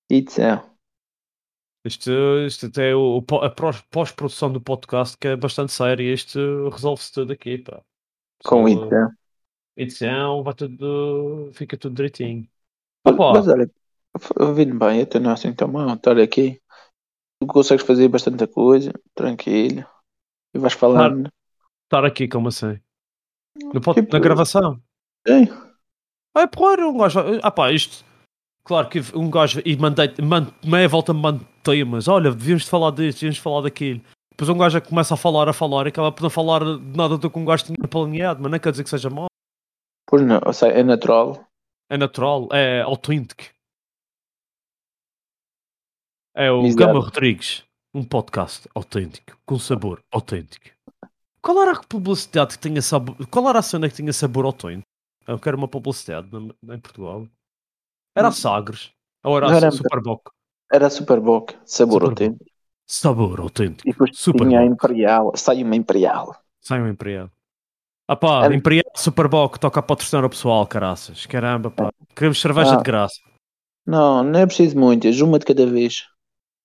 Itzel. 0.10 0.64
Isto, 1.86 2.12
isto 2.46 2.66
até 2.66 2.92
é 2.92 2.96
o, 2.96 3.24
a 3.42 3.50
prós- 3.50 3.82
pós-produção 3.90 4.52
do 4.52 4.60
podcast 4.60 5.18
que 5.18 5.30
é 5.30 5.36
bastante 5.36 5.72
séria. 5.72 6.14
Isto 6.14 6.70
resolve-se 6.70 7.14
tudo 7.14 7.32
aqui, 7.32 7.58
pá. 7.60 7.82
Com 8.44 8.68
Só 8.68 8.86
Itzel. 8.86 9.10
Edição, 9.78 10.44
vai 10.44 10.54
tudo. 10.54 11.52
Fica 11.54 11.78
tudo 11.78 11.96
direitinho. 11.96 12.48
Mas, 13.16 13.46
mas 13.46 13.48
olha, 13.48 13.72
ouvindo 14.40 14.78
bem, 14.78 15.02
até 15.02 15.20
não 15.20 15.32
é 15.32 15.34
assim 15.34 15.54
tão 15.54 15.68
mal 15.68 15.94
estar 15.94 16.18
aqui. 16.20 16.60
Tu 17.40 17.48
consegues 17.48 17.86
fazer 17.86 18.08
bastante 18.08 18.48
coisa, 18.48 18.92
tranquilo. 19.14 19.86
E 20.54 20.60
vais 20.60 20.74
falando. 20.74 21.30
Estar 21.84 22.04
aqui, 22.06 22.28
como 22.28 22.48
assim? 22.48 22.80
No 23.74 23.82
pod- 23.82 23.96
Tipo, 23.96 24.14
na 24.14 24.20
gravação? 24.20 24.82
Sim. 25.28 25.48
Ah, 26.36 26.42
é 26.42 26.48
porra, 26.48 26.86
um 26.88 26.98
gajo. 26.98 27.20
Ah, 27.42 27.52
pá, 27.52 27.72
isto. 27.72 28.06
Claro 28.64 28.90
que 28.90 29.00
um 29.16 29.30
gajo. 29.30 29.62
E 29.66 29.78
mandei. 29.78 30.14
Man, 30.22 30.48
meia 30.66 30.88
volta 30.88 31.14
me 31.14 31.22
mando 31.22 31.48
temas. 31.64 32.08
Olha, 32.08 32.32
devíamos 32.32 32.64
de 32.64 32.70
falar 32.70 32.92
disto, 32.92 33.20
devíamos 33.20 33.36
de 33.38 33.42
falar 33.42 33.62
daquilo. 33.62 34.02
Depois 34.32 34.50
um 34.50 34.58
gajo 34.58 34.82
começa 34.82 35.14
a 35.14 35.18
falar, 35.18 35.50
a 35.50 35.54
falar 35.54 35.86
e 35.86 35.90
acaba 35.90 36.12
por 36.12 36.22
não 36.22 36.30
falar 36.30 36.60
de 36.60 36.98
nada 36.98 37.18
do 37.18 37.30
que 37.30 37.40
um 37.40 37.46
gajo 37.46 37.66
tinha 37.66 37.88
planeado, 37.88 38.42
mas 38.42 38.52
não 38.52 38.60
quer 38.60 38.72
dizer 38.72 38.84
que 38.84 38.90
seja 38.90 39.10
mau. 39.10 39.26
Pois 40.06 40.22
não, 40.22 40.40
ou 40.46 40.54
seja, 40.54 40.74
é 40.74 40.84
natural. 40.84 41.47
É 41.90 41.98
natural, 41.98 42.48
é 42.52 42.82
autêntico. 42.82 43.44
É 46.36 46.52
o 46.52 46.62
Exato. 46.66 46.76
Gama 46.86 47.00
Rodrigues, 47.00 47.64
um 47.94 48.04
podcast 48.04 48.68
autêntico, 48.76 49.38
com 49.46 49.58
sabor 49.58 50.04
autêntico. 50.12 50.66
Qual 51.42 51.62
era 51.62 51.72
a 51.72 51.84
publicidade 51.84 52.58
que 52.58 52.68
tinha 52.68 52.82
sabor? 52.82 53.16
Qual 53.28 53.48
era 53.50 53.60
a 53.60 53.64
cena 53.64 53.90
que 53.90 53.96
tinha 53.96 54.14
sabor 54.14 54.46
autêntico? 54.46 54.88
Eu 55.26 55.40
quero 55.40 55.58
uma 55.58 55.68
publicidade 55.68 56.30
em 56.36 56.80
Portugal. 56.80 57.28
Era 58.16 58.28
a 58.28 58.32
Sagres. 58.32 58.92
Ou 59.24 59.38
era 59.38 59.52
a 59.52 59.56
era- 59.56 59.72
Superboc? 59.72 60.30
Era 60.72 60.90
Superboc, 60.90 61.52
sabor 61.66 62.02
Superboc. 62.02 62.10
autêntico. 62.24 62.52
Sabor 62.86 63.40
autêntico. 63.40 63.88
E 63.88 63.92
depois 63.92 64.18
Superboc. 64.18 64.50
tinha 64.50 64.60
a 64.62 64.66
Imperial, 64.66 65.32
sai 65.36 65.64
uma 65.64 65.76
Imperial. 65.76 66.36
Sai 66.62 66.82
um 66.82 66.88
Imperial. 66.90 67.30
Ah 68.08 68.16
pá, 68.16 68.46
Era- 68.46 68.56
Imperial 68.56 68.86
Superboc 68.96 69.58
toca 69.60 69.80
a 69.80 69.84
patrocinar 69.84 70.24
o 70.24 70.30
pessoal, 70.30 70.66
caraças. 70.66 71.26
Caramba, 71.26 71.70
pá. 71.70 71.92
Queremos 72.16 72.40
cerveja 72.40 72.74
Ah. 72.74 72.78
de 72.78 72.84
graça. 72.84 73.20
Não, 73.86 74.24
não 74.24 74.40
é 74.40 74.46
preciso 74.46 74.78
muitas, 74.78 75.20
uma 75.22 75.40
de 75.40 75.46
cada 75.46 75.66
vez. 75.66 76.06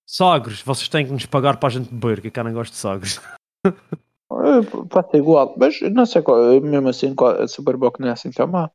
Sagres, 0.06 0.60
vocês 0.62 0.88
têm 0.88 1.06
que 1.06 1.12
nos 1.12 1.26
pagar 1.26 1.56
para 1.56 1.68
a 1.68 1.72
gente 1.72 1.88
beber, 1.92 2.20
que 2.20 2.30
cá 2.30 2.42
não 2.44 2.52
gosto 2.52 2.72
de 2.72 2.78
Sagres. 2.78 3.20
Eh, 3.64 4.62
Pode 4.88 5.10
ser 5.10 5.18
igual, 5.18 5.54
mas 5.58 5.80
não 5.92 6.06
sei 6.06 6.22
qual, 6.22 6.60
mesmo 6.60 6.88
assim, 6.88 7.14
qual, 7.14 7.40
a 7.42 7.46
Superboc 7.48 8.00
não 8.00 8.08
é 8.08 8.12
assim 8.12 8.30
tão 8.30 8.46
má. 8.46 8.70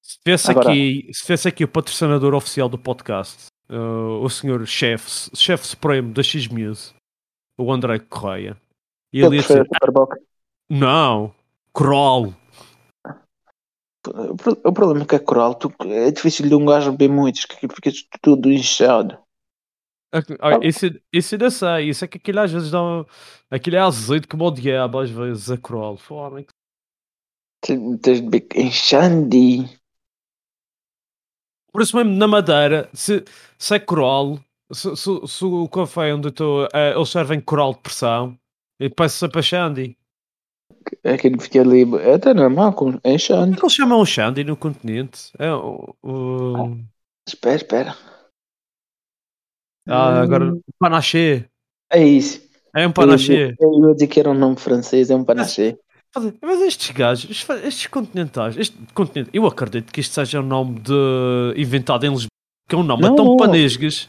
Se 0.00 0.18
tivesse 0.18 0.50
Agora- 0.50 0.70
aqui, 0.70 1.08
se 1.12 1.22
tivesse 1.22 1.48
aqui 1.48 1.64
o 1.64 1.68
patrocinador 1.68 2.34
oficial 2.34 2.68
do 2.68 2.78
podcast, 2.78 3.46
uh, 3.70 4.20
o 4.22 4.28
senhor 4.28 4.66
chefe, 4.66 5.30
chefe 5.36 5.66
supremo 5.66 6.12
da 6.12 6.22
X-Muse, 6.22 6.92
o 7.58 7.72
André 7.72 7.98
Correia, 8.00 8.56
e 9.12 9.20
ele 9.22 9.36
ia 9.36 9.42
dizer, 9.42 9.64
Superboc. 9.66 10.14
não, 10.68 11.32
Kroll. 11.74 12.34
O 14.06 14.36
pro- 14.36 14.60
o 14.64 14.72
problema 14.72 15.04
é 15.04 15.06
que 15.06 15.16
a 15.16 15.20
coral 15.20 15.54
tu, 15.54 15.72
é 15.84 16.10
difícil 16.10 16.48
de 16.48 16.54
um 16.54 16.66
gajo 16.66 16.90
beber 16.90 17.08
muitos, 17.08 17.44
que 17.44 17.68
fica 17.68 17.90
tudo 18.20 18.50
inchado. 18.50 19.16
Eu 20.12 21.38
não 21.38 21.50
sei, 21.50 21.88
isso 21.88 22.04
é 22.04 22.08
que 22.08 22.18
aquilo 22.18 22.40
às 22.40 22.52
vezes 22.52 22.70
dá 22.70 22.80
aquilo 23.50 23.76
é 23.76 23.78
azeite 23.78 24.26
o 24.38 24.50
diabo 24.50 24.98
às 24.98 25.10
vezes, 25.10 25.50
a 25.50 25.56
Kroll. 25.56 25.96
Fora, 25.96 26.44
Tens 27.64 28.20
de 28.20 28.22
beber 28.22 28.46
inchando. 28.56 29.68
Por 31.72 31.80
isso 31.80 31.96
mesmo, 31.96 32.12
na 32.12 32.28
Madeira, 32.28 32.90
se, 32.92 33.24
se 33.56 33.76
é 33.76 33.78
coral, 33.78 34.38
se, 34.70 34.94
se, 34.94 35.26
se 35.26 35.44
o 35.44 35.68
café 35.68 36.12
onde 36.12 36.28
estou, 36.28 36.68
eh, 36.74 36.92
eles 36.94 37.08
servem 37.08 37.40
coral 37.40 37.72
de 37.72 37.80
pressão, 37.80 38.38
e 38.78 38.90
peço 38.90 39.16
sempre 39.16 39.40
a 41.04 41.08
Shandy. 41.08 41.14
Aquilo 41.14 41.40
fica 41.40 41.60
ali, 41.60 41.82
é 42.00 42.14
até 42.14 42.34
normal, 42.34 42.72
com 42.74 42.92
Como 42.92 43.00
é 43.04 43.18
que 43.56 43.62
eles 43.62 43.72
chamam 43.74 44.00
o 44.00 44.06
Shandy 44.06 44.44
no 44.44 44.56
continente? 44.56 45.30
É 45.38 45.52
o... 45.52 45.94
o- 46.02 46.76
Espera, 47.26 47.56
espera. 47.56 47.96
Ah, 49.88 50.20
Hum, 50.20 50.22
agora, 50.22 50.56
panaché. 50.78 51.48
É 51.90 52.02
isso. 52.04 52.40
É 52.74 52.86
um 52.86 52.90
Eu 52.90 52.94
panaché. 52.94 53.48
dizer- 53.48 53.56
eu 53.60 53.88
ia 53.88 53.94
dizer 53.94 54.06
que 54.06 54.20
era 54.20 54.30
um 54.30 54.34
nome 54.34 54.56
francês, 54.56 55.10
é 55.10 55.14
um 55.16 55.24
panaché. 55.24 55.76
Mas 56.42 56.60
estes 56.60 56.90
gajos, 56.90 57.30
estes, 57.30 57.86
continentais, 57.86 58.56
este 58.56 58.76
continente, 58.94 59.30
eu 59.32 59.46
acredito 59.46 59.90
que 59.92 60.00
isto 60.00 60.12
seja 60.14 60.40
um 60.40 60.46
nome 60.46 60.78
de, 60.80 60.92
inventado 61.56 62.04
em 62.04 62.10
Lisboa, 62.10 62.28
que 62.68 62.74
é 62.74 62.78
um 62.78 62.82
nome 62.82 63.02
Não, 63.02 63.16
tão 63.16 63.36
panesgas. 63.36 64.08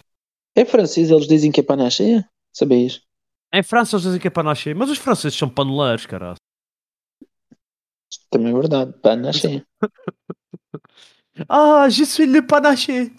É 0.55 0.65
francês, 0.65 1.09
eles 1.09 1.27
dizem 1.27 1.51
que 1.51 1.61
é 1.61 1.63
panaché? 1.63 2.23
Sabias? 2.53 3.01
Em 3.53 3.63
França 3.63 3.95
eles 3.95 4.03
dizem 4.03 4.19
que 4.19 4.27
é 4.27 4.31
panaché, 4.31 4.73
mas 4.73 4.89
os 4.89 4.97
franceses 4.97 5.37
são 5.37 5.47
paneleiros, 5.49 6.05
caralho. 6.05 6.35
Também 8.29 8.51
é 8.51 8.53
verdade, 8.53 8.93
panaché. 9.01 9.63
Ah, 11.49 11.89
je 11.89 12.05
suis 12.05 12.27
le 12.27 12.43
panaché. 12.43 13.11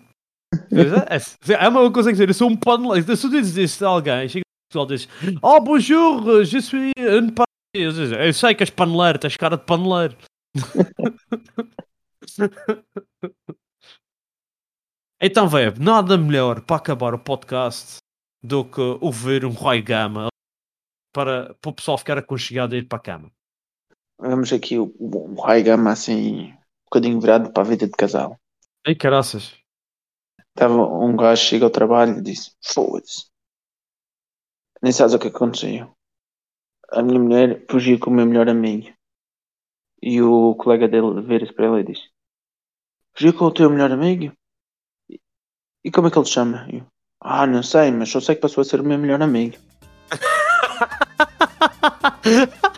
é, 0.71 1.19
é 1.53 1.69
uma 1.69 1.93
coisa 1.93 2.11
que 2.11 2.13
dizer, 2.13 2.29
eu 2.29 2.35
sou 2.35 2.49
um 2.49 2.57
paneleiro. 2.57 3.17
Se 3.17 3.23
tu 3.23 3.29
dizes 3.29 3.83
a 3.83 3.89
alguém, 3.89 4.29
chega 4.29 4.45
o 4.45 4.71
pessoal 4.71 4.87
diz: 4.87 5.09
Oh, 5.43 5.61
bonjour, 5.61 6.45
je 6.45 6.63
suis 6.63 6.93
un 6.99 7.35
diz, 7.75 7.99
Eu 8.13 8.33
sei 8.33 8.55
que 8.55 8.63
és 8.63 8.71
paneleiro, 8.71 9.19
tens 9.19 9.37
cara 9.37 9.57
de 9.57 9.65
paneleiro. 9.65 10.17
então, 15.21 15.49
velho, 15.49 15.75
nada 15.81 16.17
melhor 16.17 16.61
para 16.61 16.77
acabar 16.77 17.15
o 17.15 17.19
podcast 17.19 17.97
do 18.43 18.65
que 18.65 18.81
ouvir 19.01 19.45
um 19.45 19.51
Roy 19.51 19.83
Gama 19.83 20.29
para, 21.13 21.55
para 21.55 21.71
o 21.71 21.75
pessoal 21.75 21.99
ficar 21.99 22.19
aconchegado 22.19 22.77
e 22.77 22.79
ir 22.79 22.89
para 22.89 22.99
a 22.99 23.03
cama. 23.03 23.33
Vamos 24.19 24.53
aqui 24.53 24.79
o, 24.79 24.95
o 24.99 25.41
High 25.43 25.63
Gama 25.63 25.93
assim, 25.93 26.53
um 26.53 26.57
bocadinho 26.85 27.21
virado 27.21 27.53
para 27.53 27.63
a 27.63 27.67
vida 27.67 27.87
de 27.87 27.93
casal. 27.93 28.39
Ei, 28.87 28.95
caraças. 28.95 29.55
Estava 30.51 30.75
um 30.75 31.17
gajo, 31.17 31.43
chega 31.43 31.65
ao 31.65 31.71
trabalho 31.71 32.19
e 32.19 32.23
disse: 32.23 32.53
Foda-se. 32.65 33.27
Nem 34.83 34.93
sabes 34.93 35.15
o 35.15 35.19
que 35.19 35.29
aconteceu. 35.29 35.93
A 36.93 37.03
minha 37.03 37.19
mulher 37.19 37.65
fugiu 37.71 37.99
com 37.99 38.11
o 38.11 38.15
meu 38.15 38.27
melhor 38.27 38.49
amigo. 38.49 38.93
E 40.03 40.21
o 40.23 40.55
colega 40.55 40.87
dele 40.87 41.21
vira-se 41.23 41.53
para 41.53 41.67
ele 41.67 41.81
e 41.81 41.85
diz: 41.93 41.99
Fugiu 43.17 43.35
com 43.37 43.47
o 43.47 43.51
teu 43.53 43.69
melhor 43.71 43.91
amigo? 43.91 44.33
E- 45.11 45.21
E 45.85 45.91
como 45.91 46.09
é 46.09 46.11
que 46.11 46.19
ele 46.19 46.27
chama? 46.27 46.69
Eu, 46.73 46.87
ah, 47.21 47.47
não 47.47 47.63
sei, 47.63 47.91
mas 47.91 48.11
só 48.11 48.21
sei 48.21 48.35
que 48.37 48.43
passou 48.43 48.63
a 48.63 48.65
ser 48.65 48.81
o 48.81 48.85
meu 48.85 48.99
melhor 48.99 49.21
amigo. 49.23 49.57